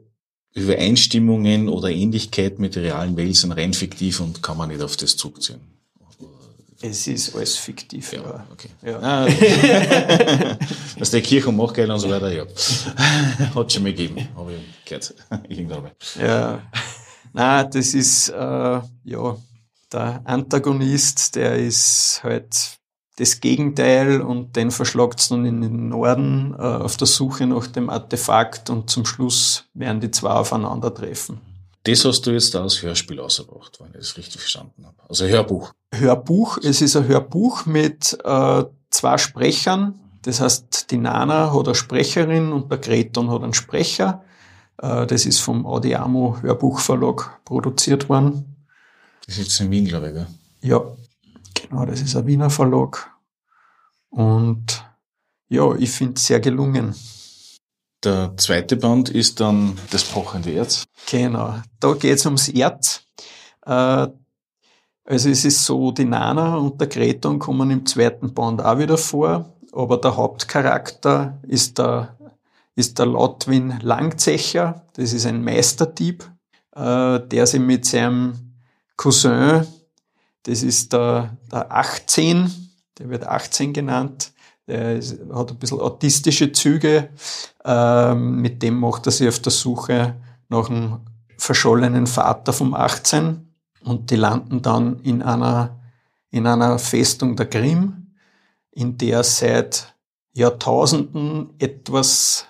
[0.54, 5.16] Übereinstimmungen oder Ähnlichkeit mit realen Welt sind rein fiktiv und kann man nicht auf das
[5.16, 5.60] zurückziehen.
[6.82, 8.22] Es ist alles fiktiv, ja.
[8.22, 8.46] ja.
[8.52, 8.68] Okay.
[8.82, 8.98] Ja.
[9.00, 10.56] Ah, okay.
[10.98, 12.44] Dass der Kirche macht geil und so weiter, ja.
[13.54, 15.14] Hat schon mal gegeben, habe ich gehört.
[15.48, 15.90] Irgendwann.
[16.18, 16.62] Ja.
[17.32, 19.36] Nein, das ist, äh, ja,
[19.92, 22.79] der Antagonist, der ist halt
[23.20, 27.66] das Gegenteil und den verschlagt es dann in den Norden äh, auf der Suche nach
[27.66, 31.40] dem Artefakt und zum Schluss werden die zwei aufeinandertreffen.
[31.84, 34.96] Das hast du jetzt als Hörspiel ausgebracht, wenn ich das richtig verstanden habe.
[35.08, 35.72] Also Hörbuch.
[35.94, 36.58] Hörbuch.
[36.62, 39.98] Es ist ein Hörbuch mit äh, zwei Sprechern.
[40.22, 44.24] Das heißt, die Nana hat eine Sprecherin und der Greton hat einen Sprecher.
[44.80, 48.56] Äh, das ist vom Audiamo Hörbuchverlag produziert worden.
[49.26, 50.26] Das ist jetzt in Wien, glaube ich, gell?
[50.62, 50.82] Ja,
[51.62, 51.84] genau.
[51.84, 53.10] Das ist ein Wiener Verlag.
[54.10, 54.84] Und
[55.48, 56.94] ja, ich finde es sehr gelungen.
[58.02, 60.84] Der zweite Band ist dann das pochende Erz.
[61.10, 63.02] Genau, da geht's ums Erz.
[63.66, 64.08] Äh,
[65.04, 68.96] also es ist so, die Nana und der Kreton kommen im zweiten Band auch wieder
[68.96, 72.16] vor, aber der Hauptcharakter ist der,
[72.74, 74.86] ist der Lautwin Langzecher.
[74.94, 76.30] Das ist ein Meisterdieb,
[76.74, 78.54] äh, der sich mit seinem
[78.96, 79.66] Cousin,
[80.44, 82.50] das ist der, der 18,
[82.98, 84.32] der wird 18 genannt,
[84.66, 87.10] der ist, hat ein bisschen autistische Züge.
[87.64, 90.16] Ähm, mit dem macht er sich auf der Suche
[90.48, 91.00] nach einem
[91.36, 95.80] verschollenen Vater vom 18 und die landen dann in einer,
[96.30, 98.14] in einer Festung der Krim,
[98.70, 99.94] in der seit
[100.32, 102.46] Jahrtausenden etwas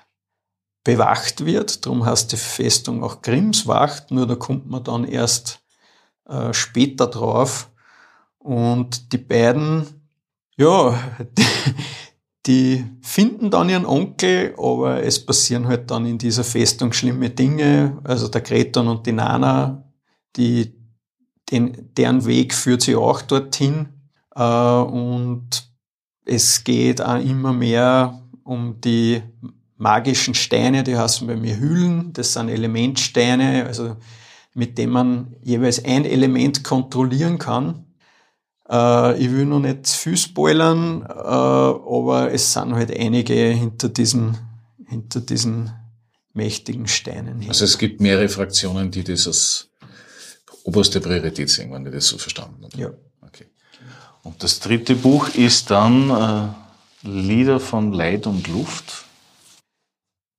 [0.84, 1.84] bewacht wird.
[1.86, 5.60] Darum heißt die Festung auch Grimswacht, nur da kommt man dann erst
[6.26, 7.70] äh, später drauf.
[8.40, 9.86] Und die beiden,
[10.56, 10.98] ja,
[11.38, 11.44] die,
[12.46, 17.98] die finden dann ihren Onkel, aber es passieren halt dann in dieser Festung schlimme Dinge.
[18.02, 19.84] Also der Greton und die Nana,
[20.36, 20.74] die,
[21.50, 23.90] den, deren Weg führt sie auch dorthin.
[24.34, 25.70] Äh, und
[26.24, 29.22] es geht auch immer mehr um die
[29.76, 32.12] magischen Steine, die heißen bei mir Hüllen.
[32.14, 33.96] Das sind Elementsteine, also
[34.54, 37.86] mit denen man jeweils ein Element kontrollieren kann.
[38.70, 44.38] Äh, ich will noch nicht viel spoilern, äh, aber es sind halt einige hinter diesen,
[44.86, 45.72] hinter diesen
[46.32, 47.44] mächtigen Steinen.
[47.48, 49.68] Also es gibt mehrere Fraktionen, die das als
[50.62, 52.78] oberste Priorität sehen, wenn ich das so verstanden habe.
[52.78, 52.90] Ja.
[53.22, 53.46] Okay.
[54.22, 59.06] Und das dritte Buch ist dann äh, Lieder von Leid und Luft.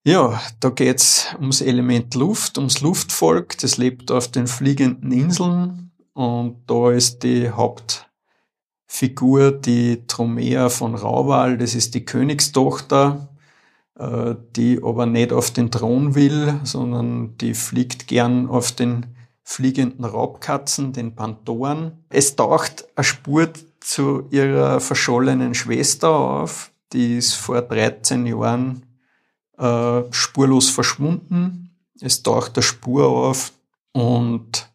[0.04, 3.58] Ja, da geht's ums Element Luft, ums Luftvolk.
[3.58, 7.52] Das lebt auf den fliegenden Inseln und da ist die
[8.92, 11.58] Hauptfigur die Tromea von Rauwal.
[11.58, 13.30] Das ist die Königstochter,
[13.98, 20.04] äh, die aber nicht auf den Thron will, sondern die fliegt gern auf den fliegenden
[20.04, 22.04] Raubkatzen, den Pantoren.
[22.10, 23.50] Es taucht eine Spur
[23.80, 26.72] zu ihrer verschollenen Schwester auf.
[26.92, 28.86] Die ist vor 13 Jahren
[29.58, 31.72] äh, spurlos verschwunden.
[32.02, 33.54] Es taucht eine Spur auf
[33.94, 34.70] und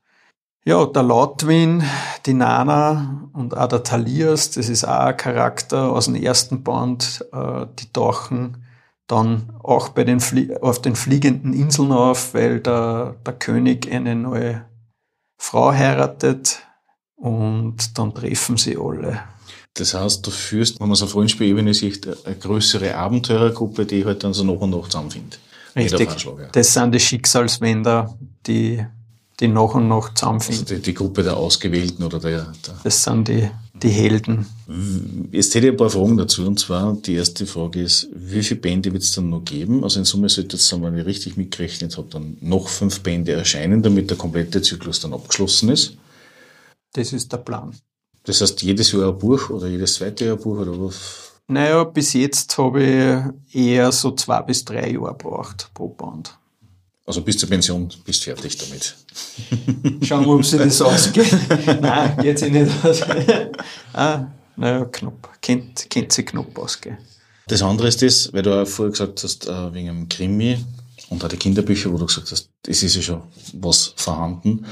[0.67, 1.85] ja, der Lautwin,
[2.27, 7.25] die Nana und auch der Talias, das ist auch ein Charakter aus dem ersten Band,
[7.33, 8.65] äh, die tauchen
[9.07, 14.17] dann auch bei den Flie auf den fliegenden Inseln auf, weil der, der König eine
[14.17, 14.65] neue
[15.39, 16.59] Frau heiratet
[17.15, 19.21] und dann treffen sie alle.
[19.75, 24.25] Das heißt, du führst, wenn man es auf Rollenspielebene sieht, eine größere Abenteurergruppe, die halt
[24.25, 25.39] dann so nach und nach zusammenfindet.
[25.77, 26.09] Richtig.
[26.51, 28.85] Das sind die Schicksalswender, die,
[29.41, 30.63] die nach und nach zusammenfinden.
[30.63, 34.47] Also die, die Gruppe der Ausgewählten oder der, der Das sind die, die Helden.
[35.31, 36.47] Jetzt hätte ich ein paar Fragen dazu.
[36.47, 39.85] Und zwar, die erste Frage ist, wie viele Bände wird es dann noch geben?
[39.85, 43.83] Also in Summe sollte jetzt, wenn ich richtig mitgerechnet habe, dann noch fünf Bände erscheinen,
[43.83, 45.97] damit der komplette Zyklus dann abgeschlossen ist.
[46.93, 47.75] Das ist der Plan.
[48.25, 51.33] Das heißt, jedes Jahr ein Buch oder jedes zweite Jahr ein Buch oder was?
[51.49, 56.37] Naja, bis jetzt habe ich eher so zwei bis drei Jahre braucht pro Band.
[57.07, 58.97] Also bis zur Pension bist du fertig damit.
[60.05, 61.33] Schauen wir, ob sie das ausgeht.
[61.81, 63.01] Nein, geht sich nicht aus.
[63.93, 65.41] ah, naja, knapp.
[65.41, 66.99] Kennt, kennt sich knapp ausgehen.
[67.47, 70.59] Das andere ist das, weil du auch vorher gesagt hast, äh, wegen dem Krimi
[71.09, 74.67] und auch die Kinderbücher, wo du gesagt hast, es ist ja schon was vorhanden.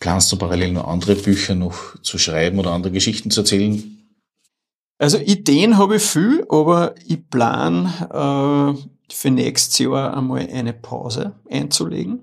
[0.00, 3.90] Planst du parallel noch andere Bücher noch zu schreiben oder andere Geschichten zu erzählen?
[4.98, 11.32] Also Ideen habe ich viel, aber ich plan äh, für nächstes Jahr einmal eine Pause
[11.48, 12.20] einzulegen.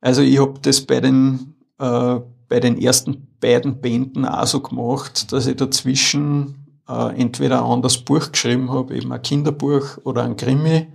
[0.00, 5.32] Also ich habe das bei den, äh, bei den ersten beiden Bänden auch so gemacht,
[5.32, 6.54] dass ich dazwischen
[6.88, 10.86] äh, entweder ein anderes Buch geschrieben habe, eben ein Kinderbuch oder ein Krimi,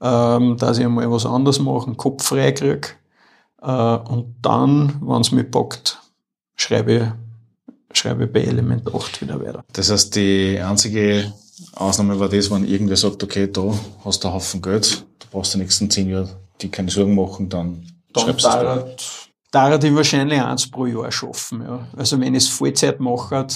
[0.00, 2.88] ähm, dass ich einmal was anderes mache, einen Kopf frei kriege.
[3.60, 6.00] Äh, und dann, wenn es mich packt,
[6.54, 9.64] schreibe ich, schreibe bei Element 8 wieder weiter.
[9.72, 11.32] Das heißt, die einzige
[11.74, 13.72] Ausnahme war das, wenn irgendwer sagt, okay, da
[14.04, 17.48] hast du einen Haufen Geld, du brauchst die nächsten zehn Jahre die keine Sorgen machen,
[17.48, 21.62] dann, Dann schreibst du es dauert, dauert ich wahrscheinlich eins pro Jahr schaffen.
[21.62, 21.86] Ja.
[21.96, 23.46] Also wenn ich es Vollzeit mache,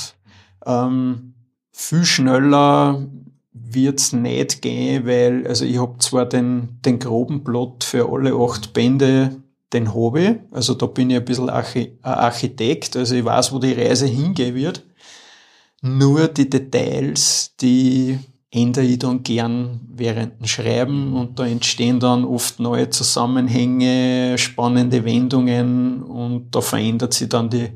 [0.67, 1.35] ähm,
[1.73, 3.07] viel schneller
[3.53, 8.73] wird's nicht gehen, weil also ich habe zwar den, den groben Plot für alle acht
[8.73, 9.37] Bände,
[9.73, 13.73] den habe ich, also da bin ich ein bisschen Architekt, also ich weiß, wo die
[13.73, 14.85] Reise hingehen wird.
[15.83, 18.19] Nur die Details, die
[18.51, 25.05] ändere ich dann gern während dem Schreiben und da entstehen dann oft neue Zusammenhänge, spannende
[25.05, 27.71] Wendungen und da verändert sich dann die,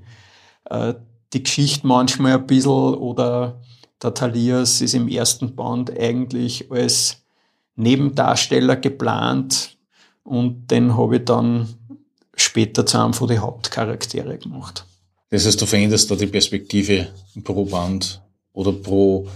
[0.65, 0.95] äh,
[1.33, 3.61] die Geschichte manchmal ein bisschen oder
[4.03, 7.23] der Talias ist im ersten Band eigentlich als
[7.77, 9.77] Nebendarsteller geplant
[10.25, 11.69] und den habe ich dann
[12.37, 14.85] später zu einem von den Hauptcharaktere gemacht.
[15.35, 17.09] Das heißt, du veränderst da die Perspektive
[17.43, 19.27] pro Band oder pro,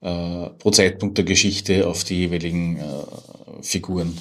[0.00, 2.82] äh, pro Zeitpunkt der Geschichte auf die jeweiligen äh,
[3.60, 4.16] Figuren.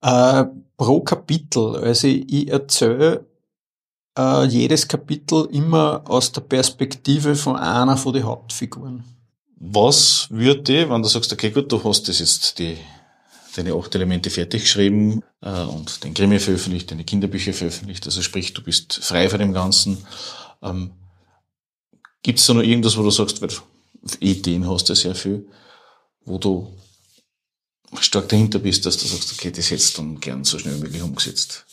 [0.00, 0.44] Äh,
[0.78, 3.26] pro Kapitel, also ich erzähle
[4.18, 9.04] äh, jedes Kapitel immer aus der Perspektive von einer von den Hauptfiguren.
[9.56, 12.78] Was würde, wenn du sagst, okay, gut, du hast das jetzt die,
[13.56, 18.54] deine acht Elemente fertig geschrieben äh, und den Krimi veröffentlicht, deine Kinderbücher veröffentlicht, also sprich,
[18.54, 19.98] du bist frei von dem Ganzen.
[20.62, 20.92] Ähm,
[22.22, 23.50] Gibt es da noch irgendwas, wo du sagst, weil
[24.20, 25.48] Ideen hast du sehr viel,
[26.24, 26.72] wo du
[28.00, 30.84] stark dahinter bist, dass du sagst, okay, das hättest du dann gern so schnell wie
[30.84, 31.66] möglich umgesetzt?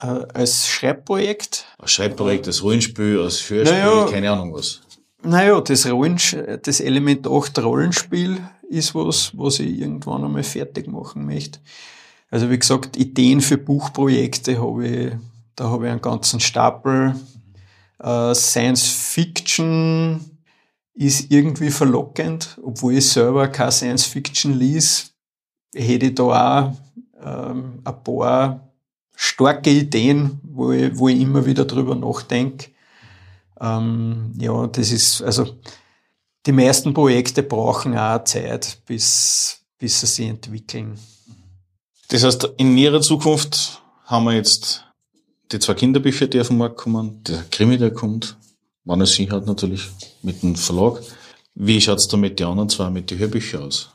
[0.00, 1.66] Äh, als Schreibprojekt?
[1.78, 4.80] Als Schreibprojekt, als Rollenspiel, als Hörspiel, naja, keine Ahnung was.
[5.22, 11.24] Naja, das, Rollensch das Element 8 Rollenspiel ist was, was ich irgendwann einmal fertig machen
[11.24, 11.60] möchte.
[12.30, 15.12] Also wie gesagt, Ideen für Buchprojekte habe ich,
[15.56, 17.14] da habe ich einen ganzen Stapel.
[18.04, 20.20] Äh, Science Fiction
[20.92, 25.14] ist irgendwie verlockend, obwohl ich selber kein Science Fiction lies,
[25.74, 26.72] hätte ich da auch
[27.24, 28.68] ähm, ein paar
[29.16, 32.68] starke Ideen, wo ich, wo ich immer wieder drüber nachdenke.
[33.58, 35.56] Ähm, ja, das ist, also
[36.44, 40.98] die meisten Projekte brauchen auch Zeit, bis, bis sie sich entwickeln.
[42.08, 44.83] Das heißt, in näherer Zukunft haben wir jetzt
[45.54, 48.36] die zwei Kinderbücher, die auf den Markt kommen, der Krimi, der kommt,
[48.84, 49.88] wann es sich hat natürlich,
[50.22, 51.00] mit dem Verlag.
[51.54, 53.90] Wie schaut's da mit den anderen zwei, mit den Hörbüchern aus?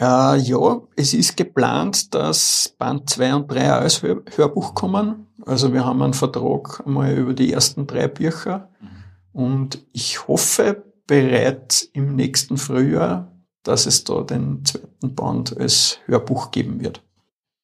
[0.00, 5.26] Äh, ja, es ist geplant, dass Band 2 und 3 als Hör Hörbuch kommen.
[5.46, 8.68] Also wir haben einen Vertrag einmal über die ersten drei Bücher.
[8.80, 8.88] Mhm.
[9.32, 16.50] Und ich hoffe bereits im nächsten Frühjahr, dass es da den zweiten Band als Hörbuch
[16.50, 17.02] geben wird.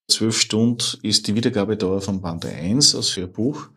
[0.08, 3.68] Zwölf Stunden ist die Wiedergabedauer von Band 1 als Hörbuch.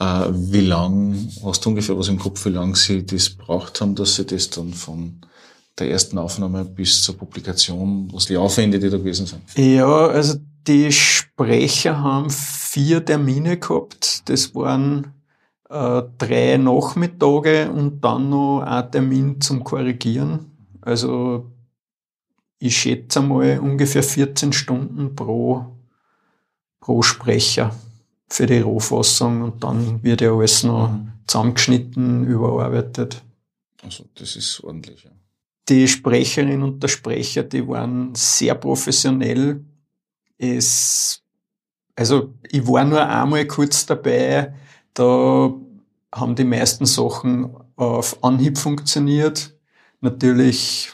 [0.00, 3.94] Äh, wie lang, hast du ungefähr was im Kopf, wie lange sie das braucht haben,
[3.94, 5.20] dass sie das dann von
[5.78, 9.42] der ersten Aufnahme bis zur Publikation, was die Aufwände, die da gewesen sind?
[9.56, 14.28] Ja, also die Sprecher haben vier Termine gehabt.
[14.28, 15.12] Das waren
[15.68, 20.50] äh, drei Nachmittage und dann noch ein Termin zum Korrigieren.
[20.80, 21.50] Also
[22.58, 25.73] ich schätze mal ungefähr 14 Stunden pro,
[26.84, 27.74] pro Sprecher
[28.28, 31.12] für die Rohfassung und dann wird ja alles noch mhm.
[31.26, 33.22] zusammengeschnitten, überarbeitet.
[33.82, 35.10] Also das ist ordentlich, ja.
[35.70, 39.64] Die Sprecherin und der Sprecher, die waren sehr professionell.
[40.36, 41.22] Es,
[41.96, 44.52] also ich war nur einmal kurz dabei,
[44.92, 45.54] da
[46.12, 49.54] haben die meisten Sachen auf Anhieb funktioniert.
[50.02, 50.92] Natürlich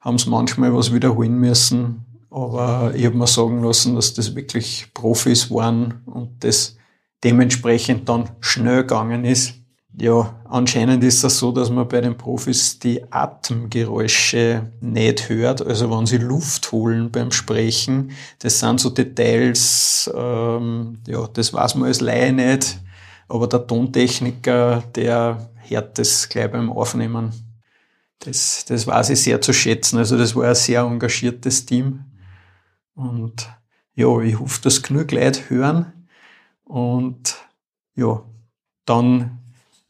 [0.00, 4.88] haben sie manchmal was wiederholen müssen, aber ich habe mir sagen lassen, dass das wirklich
[4.94, 6.76] Profis waren und das
[7.24, 9.54] dementsprechend dann schnell gegangen ist.
[9.98, 15.90] Ja, anscheinend ist das so, dass man bei den Profis die Atemgeräusche nicht hört, also
[15.90, 18.12] wenn sie Luft holen beim Sprechen.
[18.38, 22.78] Das sind so Details, ähm, ja, das weiß man als Laie nicht
[23.30, 27.30] aber der Tontechniker, der hört das gleich beim Aufnehmen.
[28.18, 29.98] Das, das weiß ich sehr zu schätzen.
[29.98, 32.04] Also das war ein sehr engagiertes Team.
[32.94, 33.48] Und
[33.94, 35.92] ja, ich hoffe, dass genug Leute hören
[36.64, 37.36] und
[37.94, 38.22] ja,
[38.84, 39.38] dann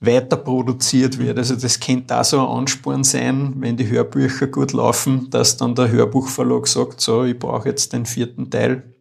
[0.01, 1.39] weiter produziert wird.
[1.39, 5.75] Also das könnte auch so ein Ansporn sein, wenn die Hörbücher gut laufen, dass dann
[5.75, 8.95] der Hörbuchverlag sagt, so, ich brauche jetzt den vierten Teil.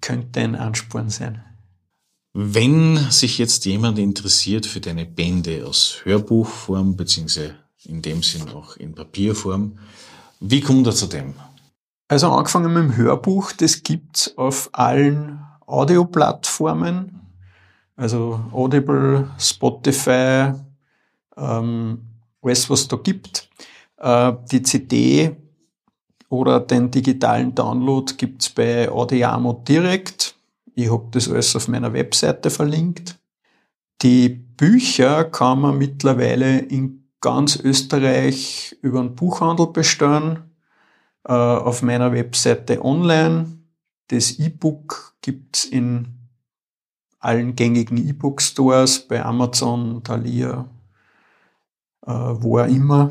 [0.00, 1.42] Könnte ein Ansporn sein.
[2.34, 8.76] Wenn sich jetzt jemand interessiert für deine Bände aus Hörbuchform, beziehungsweise in dem Sinn auch
[8.76, 9.78] in Papierform,
[10.40, 11.32] wie kommt er zu dem?
[12.08, 17.20] Also angefangen mit dem Hörbuch, das gibt's auf allen Audioplattformen,
[17.96, 20.52] also Audible, Spotify,
[21.36, 21.98] ähm,
[22.42, 23.48] alles was da gibt.
[23.96, 25.36] Äh, die CD
[26.28, 30.36] oder den digitalen Download gibt's bei Audiamo direkt.
[30.74, 33.18] Ich habe das alles auf meiner Webseite verlinkt.
[34.02, 40.44] Die Bücher kann man mittlerweile in ganz Österreich über einen Buchhandel bestellen,
[41.28, 43.58] äh, auf meiner Webseite online.
[44.08, 46.16] Das E-Book gibt's in
[47.18, 50.68] allen gängigen E-Book-Stores, bei Amazon, Thalia,
[52.06, 53.10] äh, wo auch immer.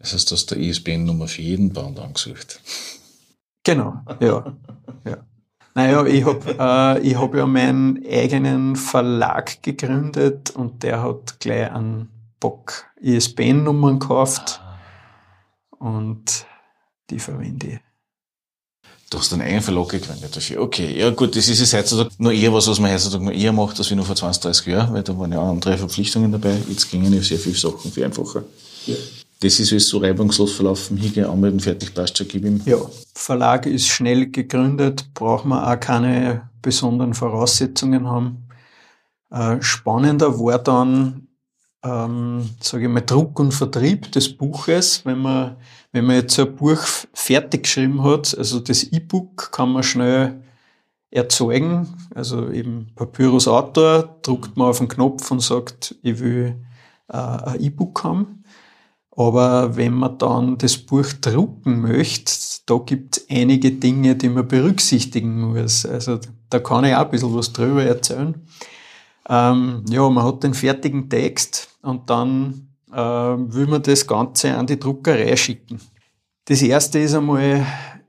[0.00, 2.60] Das heißt, du hast der ISBN-Nummer für jeden Band angesucht.
[3.62, 4.56] Genau, ja.
[5.04, 5.18] ja.
[5.74, 11.70] Naja, ich habe äh, ich hab ja meinen eigenen Verlag gegründet und der hat gleich
[11.70, 12.08] einen
[12.40, 14.60] Bock ISBN-Nummern gekauft
[15.80, 16.46] und
[17.10, 17.78] die verwende ich.
[19.10, 20.62] Du hast einen eigenen Verlag gegründet dafür.
[20.62, 23.52] Okay, ja gut, das ist jetzt heutzutage nur eher was, was man heutzutage nur eher
[23.52, 26.56] macht, als wie nur vor 20, 30 Jahren, weil da waren ja andere Verpflichtungen dabei.
[26.68, 28.44] Jetzt gingen ja sehr viele Sachen viel einfacher.
[28.86, 28.94] Ja
[29.40, 32.60] das ist alles so reibungslos verlaufen, hingehen, anmelden, fertig, passt schon, gib ihm.
[32.66, 32.76] Ja,
[33.14, 38.48] Verlag ist schnell gegründet, braucht man auch keine besonderen Voraussetzungen haben.
[39.30, 41.28] Äh, spannender war dann
[41.82, 45.56] ähm, sage ich mal, Druck und Vertrieb des Buches, wenn man,
[45.92, 46.82] wenn man jetzt ein Buch
[47.14, 50.42] fertig geschrieben hat, also das E-Book kann man schnell
[51.10, 56.56] erzeugen, also eben Papyrus Autor, druckt man auf den Knopf und sagt, ich will
[57.08, 58.44] äh, ein E-Book haben.
[59.16, 62.32] Aber wenn man dann das Buch drucken möchte,
[62.66, 65.84] da gibt es einige Dinge, die man berücksichtigen muss.
[65.84, 68.34] Also da kann ich auch ein bisschen was drüber erzählen.
[69.30, 74.66] Ähm, ja, man hat den fertigen Text und dann äh, will man das Ganze an
[74.66, 75.80] die Druckerei schicken.
[76.46, 77.64] Das erste ist einmal,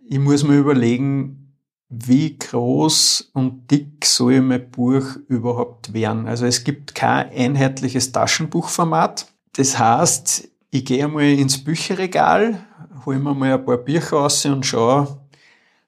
[0.09, 1.53] ich muss mir überlegen,
[1.89, 6.27] wie groß und dick soll mein Buch überhaupt werden.
[6.27, 9.27] Also es gibt kein einheitliches Taschenbuchformat.
[9.53, 12.65] Das heißt, ich gehe einmal ins Bücherregal,
[13.05, 15.19] hole mir mal ein paar Bücher raus und schaue,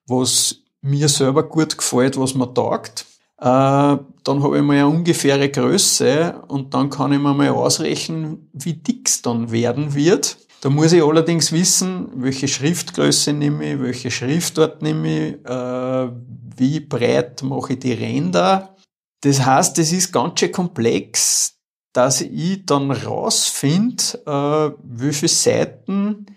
[0.05, 3.07] was mir selber gut gefällt, was mir taugt.
[3.43, 8.49] Äh, dann habe ich mal eine ungefähre Größe und dann kann ich mir mal ausrechnen,
[8.53, 10.37] wie dick es dann werden wird.
[10.61, 16.09] Da muss ich allerdings wissen, welche Schriftgröße nehme ich, welche Schriftart nehme ich, äh,
[16.55, 18.77] wie breit mache ich die Ränder.
[19.19, 21.57] Das heißt, es ist ganz schön komplex,
[21.91, 26.27] dass ich dann rausfinde, äh, wie viele Seiten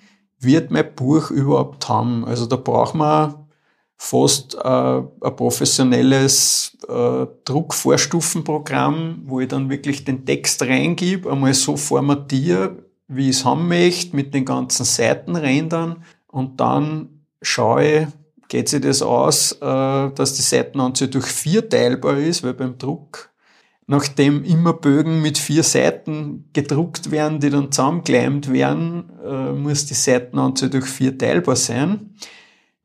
[0.40, 2.24] wird mein Buch überhaupt haben.
[2.24, 3.45] Also da braucht man
[3.96, 11.76] fast äh, ein professionelles äh, Druckvorstufenprogramm, wo ich dann wirklich den Text reingib, einmal so
[11.76, 12.76] formatiere,
[13.08, 17.08] wie ich es haben möchte, mit den ganzen Seitenrändern und dann
[17.40, 18.08] schaue
[18.48, 23.30] geht sich das aus, äh, dass die Seitenanzahl durch vier teilbar ist, weil beim Druck,
[23.86, 29.94] nachdem immer Bögen mit vier Seiten gedruckt werden, die dann zusammengekleimt werden, äh, muss die
[29.94, 32.14] Seitenanzahl durch vier teilbar sein.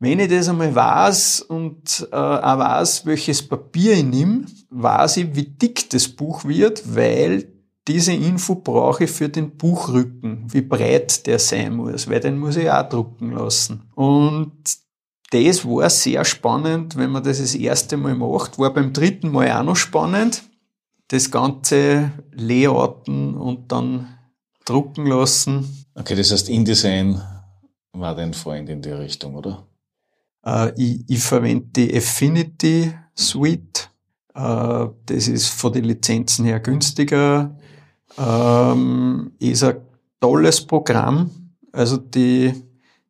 [0.02, 5.36] Wenn ich das einmal weiß und äh, auch weiß, welches Papier ich nehme, weiß ich,
[5.36, 7.46] wie dick das Buch wird, weil
[7.86, 12.56] diese Info brauche ich für den Buchrücken, wie breit der sein muss, weil den muss
[12.56, 13.92] ich auch drucken lassen.
[13.94, 14.52] Und
[15.30, 18.58] das war sehr spannend, wenn man das das erste Mal macht.
[18.58, 20.42] War beim dritten Mal auch noch spannend.
[21.06, 24.18] Das ganze Layouten und dann
[24.64, 25.86] drucken lassen.
[25.94, 27.22] Okay, das heißt, InDesign
[27.92, 29.64] war dein Freund in die Richtung, oder?
[30.44, 33.90] Äh, ich, ich verwende die Affinity Suite.
[34.34, 37.56] Äh, das ist von den Lizenzen her günstiger.
[38.18, 39.76] Ähm, ist ein
[40.20, 41.30] tolles Programm.
[41.72, 42.52] Also die,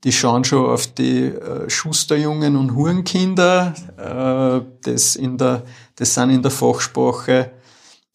[0.04, 3.74] die schauen schon auf die äh, Schusterjungen und Hurenkinder.
[3.96, 5.64] Äh, das, in der,
[5.96, 7.52] das sind in der Fachsprache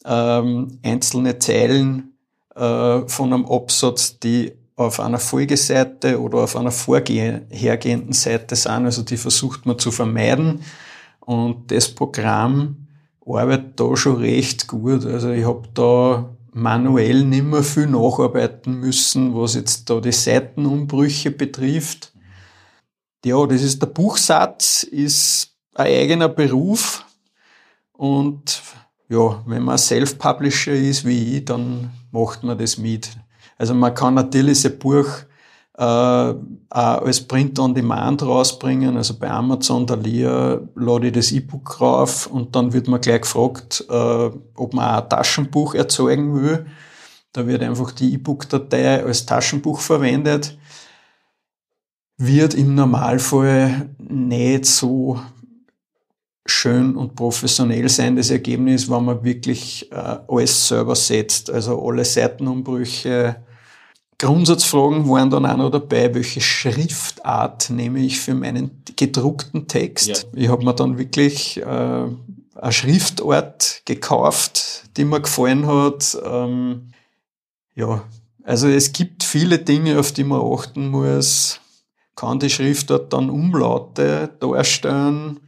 [0.06, 2.14] ähm, einzelne Zeilen
[2.56, 8.86] äh, von einem Absatz, die auf einer Folgeseite oder auf einer vorhergehenden Seite sind.
[8.86, 10.62] Also die versucht man zu vermeiden.
[11.20, 12.88] Und das Programm
[13.26, 15.06] arbeitet da schon recht gut.
[15.06, 21.32] Also ich habe da manuell nicht mehr viel nacharbeiten müssen, was jetzt da die Seitenumbrüche
[21.32, 22.14] betrifft.
[23.26, 27.04] Ja, das ist der Buchsatz, ist ein eigener Beruf
[27.92, 28.62] und
[29.10, 33.10] ja, wenn man Self-Publisher ist wie ich, dann macht man das mit.
[33.58, 35.08] Also man kann natürlich ein Buch
[35.78, 36.36] äh, auch
[36.70, 38.98] als Print on Demand rausbringen.
[38.98, 43.22] Also bei Amazon, der Lia, lade ich das E-Book rauf und dann wird man gleich
[43.22, 46.66] gefragt, äh, ob man auch ein Taschenbuch erzeugen will.
[47.32, 50.58] Da wird einfach die E-Book-Datei als Taschenbuch verwendet.
[52.18, 55.20] Wird im Normalfall nicht so
[56.48, 61.52] schön und professionell sein, das Ergebnis, wenn man wirklich äh, alles selber setzt.
[61.52, 63.36] Also alle Seitenumbrüche,
[64.20, 70.08] Grundsatzfragen waren dann auch noch dabei, welche Schriftart nehme ich für meinen gedruckten Text.
[70.08, 70.16] Ja.
[70.34, 76.18] Ich habe mir dann wirklich äh, eine Schriftart gekauft, die mir gefallen hat.
[76.26, 76.94] Ähm,
[77.76, 78.04] ja,
[78.44, 81.60] also es gibt viele Dinge, auf die man achten muss.
[82.16, 85.40] Kann die Schriftart dann Umlaute darstellen?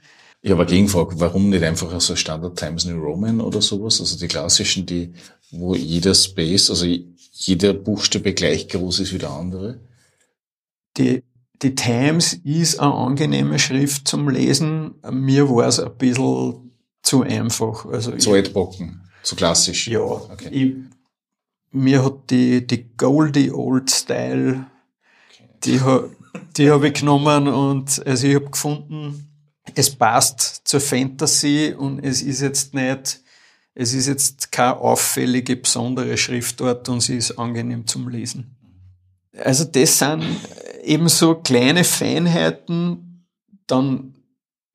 [0.41, 3.99] Ich habe eine Gegenfrage, warum nicht einfach so Standard Times New Roman oder sowas?
[3.99, 5.13] Also die klassischen, die,
[5.51, 6.85] wo jeder Space, also
[7.39, 9.79] jeder Buchstabe gleich groß ist wie der andere?
[10.97, 11.23] Die,
[11.61, 14.95] die Times ist eine angenehme Schrift zum Lesen.
[15.09, 16.71] Mir war es ein bisschen
[17.01, 17.85] zu einfach.
[17.85, 19.87] Also zu altbacken, zu klassisch.
[19.87, 20.49] Ja, okay.
[20.51, 20.75] ich,
[21.71, 24.65] mir hat die, die Goldie Old Style,
[25.29, 25.49] okay.
[25.63, 25.79] die,
[26.57, 29.29] die habe ich genommen und also ich habe gefunden,
[29.75, 33.21] es passt zur Fantasy und es ist jetzt nicht
[33.79, 38.57] es ist jetzt keine auffällige, besondere Schriftart und sie ist angenehm zum Lesen.
[39.41, 40.21] Also das sind
[40.83, 43.25] eben so kleine Feinheiten.
[43.67, 44.15] Dann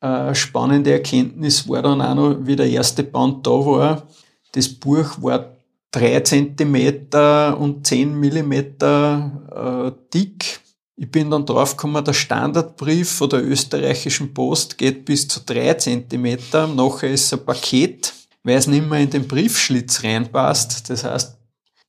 [0.00, 4.08] äh, spannende Erkenntnis war dann auch noch, wie der erste Band da war.
[4.52, 5.54] Das Buch war
[5.90, 10.60] drei Zentimeter und zehn Millimeter äh, dick.
[10.96, 16.66] Ich bin dann draufgekommen, der Standardbrief von der österreichischen Post geht bis zu drei Zentimeter.
[16.68, 18.14] Nachher ist ein Paket,
[18.44, 20.88] weil es nicht mehr in den Briefschlitz reinpasst.
[20.88, 21.36] Das heißt,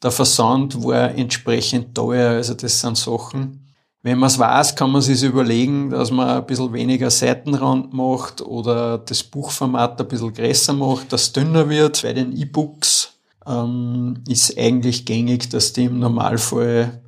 [0.02, 2.32] der Versand war entsprechend teuer.
[2.32, 3.62] Also das sind Sachen.
[4.02, 8.42] Wenn man es weiß, kann man sich überlegen, dass man ein bisschen weniger Seitenrand macht
[8.42, 12.04] oder das Buchformat ein bisschen größer macht, dass es dünner wird.
[12.04, 13.14] Bei den E-Books
[13.48, 17.02] ähm, ist eigentlich gängig, dass die im Normalfall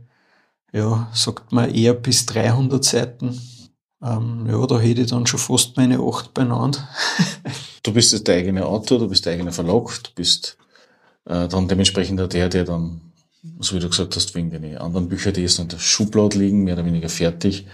[0.74, 3.40] ja, sagt man eher bis 300 Seiten.
[4.02, 6.88] Ähm, ja, da hätte ich dann schon fast meine acht beieinander.
[7.84, 10.58] du bist jetzt der eigene Autor, du bist der eigene Verlag, du bist
[11.26, 13.02] äh, dann dementsprechend der, der dann,
[13.60, 16.64] so wie du gesagt hast, wegen den anderen Büchern, die jetzt in der Schublade liegen,
[16.64, 17.66] mehr oder weniger fertig,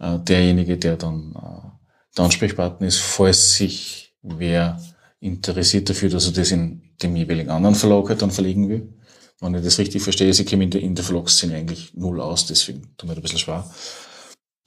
[0.00, 4.80] äh, derjenige, der dann äh, der Ansprechpartner ist, falls sich wer
[5.20, 8.94] interessiert dafür, dass er das in dem jeweiligen anderen Verlag halt dann verlegen will
[9.40, 12.46] wenn ich das richtig verstehe, sie kommen in der, in der Verlagsszene eigentlich null aus,
[12.46, 13.64] deswegen tut mir ein bisschen schwer.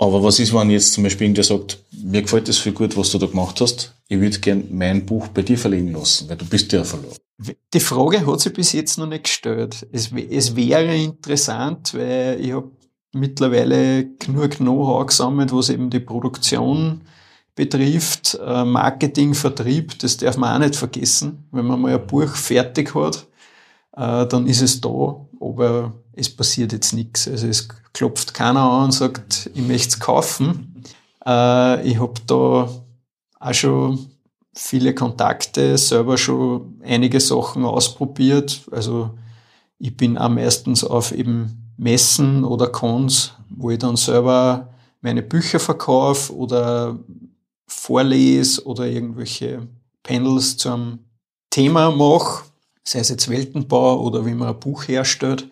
[0.02, 3.12] Aber was ist, wenn jetzt zum Beispiel irgendwer sagt, mir gefällt das viel gut, was
[3.12, 6.46] du da gemacht hast, ich würde gern mein Buch bei dir verlegen lassen, weil du
[6.46, 7.12] bist ja Verlag.
[7.72, 9.86] Die Frage hat sich bis jetzt noch nicht gestellt.
[9.92, 12.72] Es, es wäre interessant, weil ich habe
[13.14, 17.02] mittlerweile genug Know-how gesammelt, was eben die Produktion
[17.54, 21.48] betrifft, äh, Marketing, Vertrieb, das darf man auch nicht vergessen.
[21.52, 23.28] Wenn man mal ein Buch fertig hat,
[23.96, 27.28] äh, dann ist es da, aber es passiert jetzt nichts.
[27.28, 30.84] Also es klopft keiner an und sagt, ich möchte es kaufen.
[31.26, 32.70] Äh, ich habe da
[33.40, 34.12] auch schon
[34.54, 38.62] viele Kontakte, selber schon einige Sachen ausprobiert.
[38.72, 39.12] Also
[39.80, 44.70] ich bin auch meistens auf eben Messen oder Cons, wo ich dann selber
[45.02, 47.00] meine Bücher verkaufe oder
[47.66, 49.68] vorlese oder irgendwelche
[50.04, 51.00] Panels zum
[51.50, 52.51] Thema mache
[52.84, 55.50] sei es jetzt Weltenbau oder wie man ein Buch herstellt.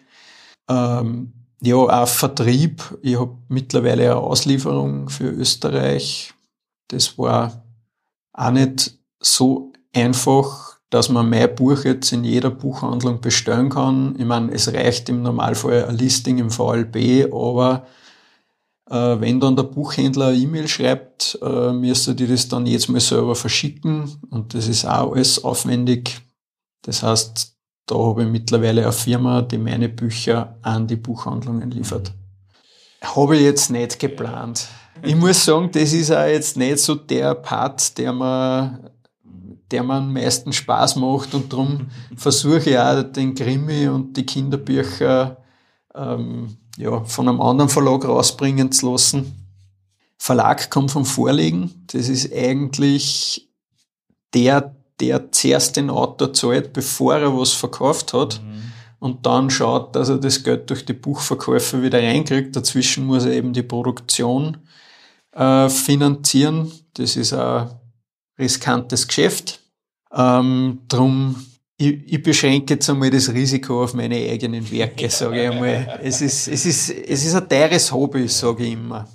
[0.69, 2.97] Ähm, ja, auch Vertrieb.
[3.01, 6.34] Ich habe mittlerweile eine Auslieferung für Österreich.
[6.88, 7.63] Das war
[8.34, 14.15] auch nicht so einfach, dass man mein Buch jetzt in jeder Buchhandlung bestellen kann.
[14.17, 17.86] Ich meine, es reicht im Normalfall ein Listing im VLB, aber
[18.89, 22.99] äh, wenn dann der Buchhändler eine E-Mail schreibt, äh, müsste die das dann jetzt mal
[22.99, 26.21] selber verschicken und das ist auch alles aufwendig.
[26.82, 27.55] Das heißt,
[27.86, 32.13] da habe ich mittlerweile eine Firma, die meine Bücher an die Buchhandlungen liefert.
[33.01, 34.67] Habe ich jetzt nicht geplant.
[35.01, 38.91] Ich muss sagen, das ist auch jetzt nicht so der Part, der mir,
[39.71, 44.25] der mir am meisten Spaß macht und darum versuche ich auch den Krimi und die
[44.25, 45.38] Kinderbücher
[45.95, 49.47] ähm, ja, von einem anderen Verlag rausbringen zu lassen.
[50.17, 51.86] Verlag kommt vom Vorlegen.
[51.88, 53.49] Das ist eigentlich
[54.34, 58.41] der der zuerst den Autor zahlt, bevor er was verkauft hat.
[58.43, 58.72] Mhm.
[59.00, 62.56] Und dann schaut, dass er das Geld durch die Buchverkäufe wieder reinkriegt.
[62.56, 64.58] Dazwischen muss er eben die Produktion
[65.32, 66.72] äh, finanzieren.
[66.95, 67.70] Das ist ein
[68.38, 69.62] riskantes Geschäft.
[70.14, 71.36] Ähm, drum,
[71.78, 76.00] ich, ich beschränke jetzt einmal das Risiko auf meine eigenen Werke, sage ich einmal.
[76.04, 79.08] Es ist, es ist, es ist ein teures Hobby, sage ich immer.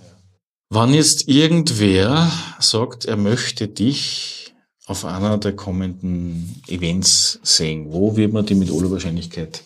[0.71, 4.44] Wann jetzt irgendwer sagt, er möchte dich
[4.87, 7.87] auf einer der kommenden Events sehen?
[7.93, 9.63] Wo wird man die mit aller Wahrscheinlichkeit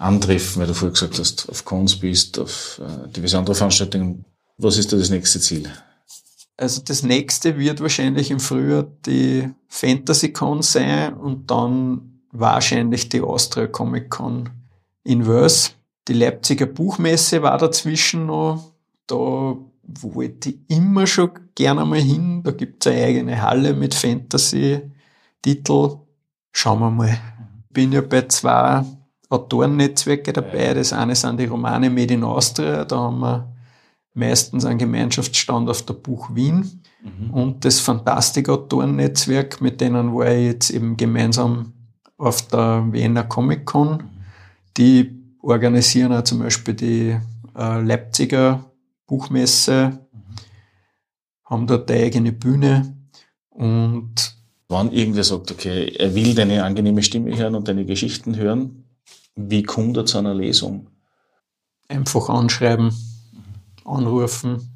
[0.00, 4.24] antreffen, weil du vorher gesagt hast, auf Cons bist, auf äh, diverse andere Veranstaltungen.
[4.56, 5.70] Was ist da das nächste Ziel?
[6.56, 13.66] Also das nächste wird wahrscheinlich im Frühjahr die FantasyCon sein und dann wahrscheinlich die Austria
[13.66, 14.50] Comic Con
[15.04, 15.72] in Wels.
[16.08, 18.72] Die Leipziger Buchmesse war dazwischen noch.
[19.06, 21.30] Da wollte ich immer schon
[21.60, 22.42] gerne mal hin.
[22.42, 25.98] Da gibt's eine eigene Halle mit Fantasy-Titel.
[26.52, 27.18] Schauen wir mal.
[27.70, 28.82] Bin ja bei zwei
[29.28, 30.72] Autorennetzwerke dabei.
[30.72, 32.86] Das eine sind die Romane Made in Austria.
[32.86, 33.52] Da haben wir
[34.14, 36.82] meistens einen Gemeinschaftsstand auf der Buch Wien.
[37.02, 37.30] Mhm.
[37.30, 41.74] Und das Fantastik-Autorennetzwerk, mit denen war ich jetzt eben gemeinsam
[42.16, 43.90] auf der Wiener Comic Con.
[43.90, 44.08] Mhm.
[44.78, 45.10] Die
[45.42, 47.18] organisieren auch zum Beispiel die
[47.54, 48.64] äh, Leipziger
[49.06, 50.06] Buchmesse,
[51.50, 52.96] haben dort eine eigene Bühne
[53.50, 54.40] und
[54.70, 58.84] Wann irgendwer sagt, okay, er will deine angenehme Stimme hören und deine Geschichten hören,
[59.34, 60.86] wie kommt er zu einer Lesung?
[61.88, 62.94] Einfach anschreiben,
[63.84, 64.70] anrufen.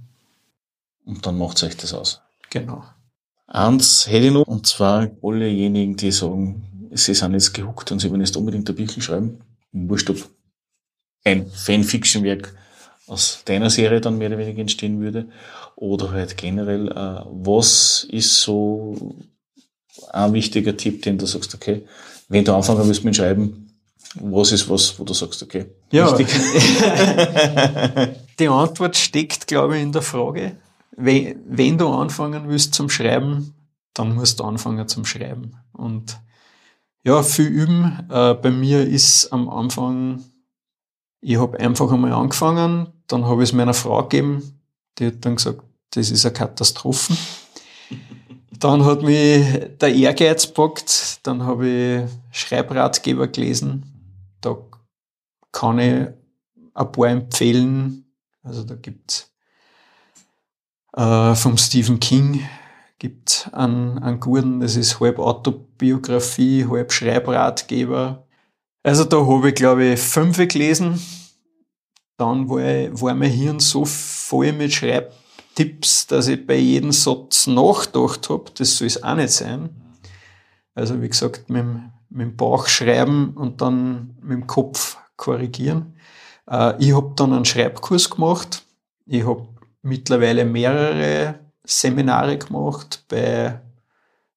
[1.05, 2.21] Und dann macht euch das aus.
[2.51, 2.83] Genau.
[3.47, 8.11] Eins hätte ich noch, und zwar allejenigen, die sagen, sie sind jetzt gehuckt und sie
[8.11, 9.43] wollen jetzt unbedingt ein Büchel schreiben.
[9.71, 10.29] Wurscht ob
[11.23, 12.53] ein Fanfiction-Werk
[13.07, 15.29] aus deiner Serie dann mehr oder weniger entstehen würde?
[15.77, 19.17] Oder halt generell, äh, was ist so
[20.11, 21.85] ein wichtiger Tipp, den du sagst, okay,
[22.29, 23.61] wenn du anfangen willst mit Schreiben,
[24.17, 26.17] Was ist was, wo du sagst, okay, Ja.
[26.17, 26.29] wichtig?
[28.39, 30.57] Die Antwort steckt, glaube ich, in der Frage.
[30.97, 33.55] Wenn, wenn du anfangen willst zum Schreiben,
[33.93, 35.57] dann musst du anfangen zum Schreiben.
[35.73, 36.19] Und
[37.03, 38.07] ja, viel üben.
[38.11, 40.23] Äh, bei mir ist am Anfang,
[41.21, 44.61] ich habe einfach einmal angefangen, dann habe ich es meiner Frau gegeben,
[44.99, 47.17] die hat dann gesagt, das ist eine Katastrophe.
[48.51, 49.45] Dann hat mich
[49.81, 53.85] der Ehrgeiz packt, dann habe ich Schreibratgeber gelesen.
[54.41, 54.57] Da
[55.53, 56.09] kann ich
[56.75, 58.07] ein paar empfehlen.
[58.43, 59.31] Also da gibt's
[60.97, 62.47] äh, vom Stephen King
[62.99, 68.27] gibt einen, einen guten, das ist halb Autobiografie, halb Schreibratgeber.
[68.83, 70.99] Also da habe ich, glaube ich, fünf gelesen.
[72.17, 77.47] Dann war, ich, war mein Hirn so voll mit Schreibtipps, dass ich bei jedem Satz
[77.47, 79.71] nachgedacht habe, das soll es auch nicht sein.
[80.75, 85.97] Also wie gesagt, mit, dem- mit dem Bauch schreiben und dann mit dem Kopf korrigieren.
[86.49, 88.63] Äh, ich habe dann einen Schreibkurs gemacht.
[89.07, 89.49] Ich habe
[89.83, 93.61] mittlerweile mehrere Seminare gemacht bei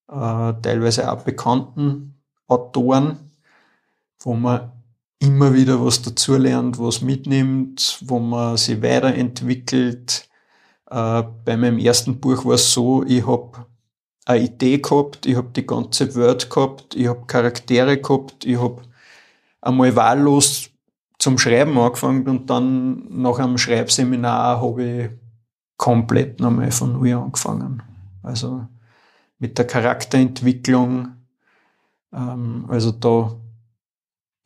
[0.09, 2.15] äh, teilweise auch bekannten
[2.47, 3.31] Autoren,
[4.19, 4.71] wo man
[5.19, 10.29] immer wieder was dazulernt, was mitnimmt, wo man sich weiterentwickelt.
[10.89, 13.65] Äh, bei meinem ersten Buch war es so, ich habe
[14.25, 18.81] eine Idee gehabt, ich habe die ganze Welt gehabt, ich habe Charaktere gehabt, ich habe
[19.61, 20.69] einmal wahllos
[21.17, 25.09] zum Schreiben angefangen und dann nach einem Schreibseminar habe ich
[25.77, 27.81] komplett nochmal von null angefangen.
[28.21, 28.67] Also
[29.39, 31.09] mit der Charakterentwicklung,
[32.13, 33.35] ähm, also da,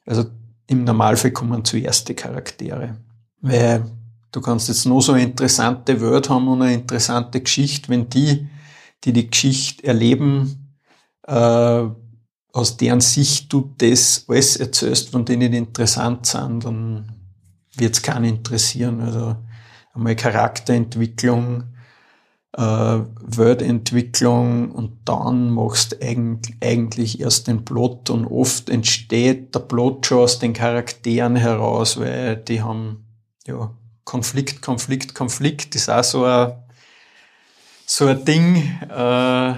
[0.05, 0.26] also
[0.72, 2.97] im Normalfall kommen zuerst die Charaktere.
[3.41, 3.84] Weil
[4.32, 8.47] du kannst jetzt noch so eine interessante Welt haben und eine interessante Geschichte, wenn die,
[9.03, 10.78] die die Geschichte erleben,
[11.28, 11.84] äh,
[12.53, 17.11] aus deren Sicht du das alles erzählst, von denen die interessant sind, dann
[17.76, 19.01] wird es keinen interessieren.
[19.01, 19.36] Also
[19.93, 21.63] einmal Charakterentwicklung,
[22.54, 30.06] äh, Wordentwicklung und dann machst eigentlich, eigentlich erst den Plot und oft entsteht der Plot
[30.06, 33.06] schon aus den Charakteren heraus, weil die haben
[33.47, 33.74] ja
[34.04, 36.54] Konflikt, Konflikt, Konflikt ist auch so ein,
[37.86, 38.58] so ein Ding,
[38.89, 39.54] äh,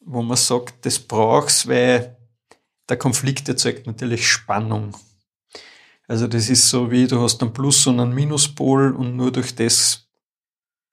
[0.00, 2.16] wo man sagt, das brauchst, weil
[2.88, 4.94] der Konflikt erzeugt natürlich Spannung.
[6.06, 9.54] Also das ist so wie, du hast einen Plus- und einen Minuspol und nur durch
[9.54, 10.03] das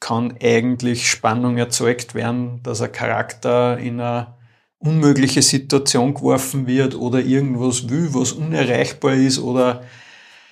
[0.01, 4.35] kann eigentlich Spannung erzeugt werden, dass ein Charakter in eine
[4.79, 9.83] unmögliche Situation geworfen wird oder irgendwas will, was unerreichbar ist oder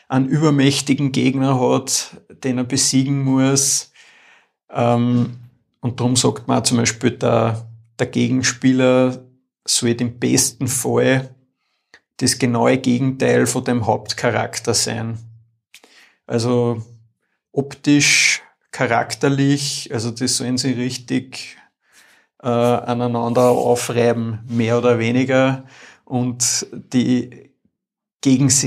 [0.08, 3.92] einen übermächtigen Gegner hat, den er besiegen muss.
[4.72, 5.38] Ähm,
[5.82, 9.26] und darum sagt man zum Beispiel, der, der Gegenspieler
[9.66, 11.34] sollte im besten Fall
[12.18, 15.18] das genaue Gegenteil von dem Hauptcharakter sein.
[16.28, 16.84] Also
[17.52, 18.29] optisch,
[18.80, 21.58] charakterlich, also das sollen sie richtig
[22.42, 25.66] äh, aneinander aufreiben, mehr oder weniger.
[26.06, 27.52] Und die
[28.22, 28.66] gegens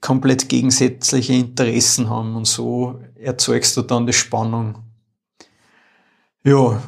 [0.00, 2.34] komplett gegensätzliche Interessen haben.
[2.34, 4.78] Und so erzeugst du dann die Spannung.
[6.42, 6.82] Ja,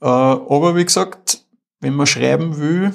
[0.00, 1.44] äh, aber wie gesagt,
[1.80, 2.92] wenn man schreiben will,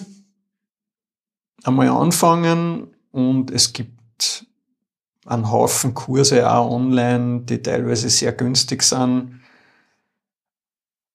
[1.66, 4.48] einmal anfangen und es gibt
[5.26, 9.42] einen Haufen Kurse auch online, die teilweise sehr günstig sind.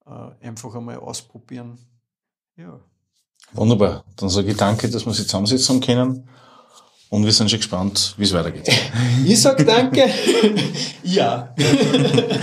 [0.07, 1.79] Äh, einfach einmal ausprobieren.
[2.57, 2.79] Ja.
[3.53, 4.05] Wunderbar.
[4.17, 6.29] Dann sage ich danke, dass wir sie zusammensetzen haben können.
[7.09, 8.71] Und wir sind schon gespannt, wie es weitergeht.
[9.25, 10.09] Ich sag danke.
[11.03, 11.55] ja.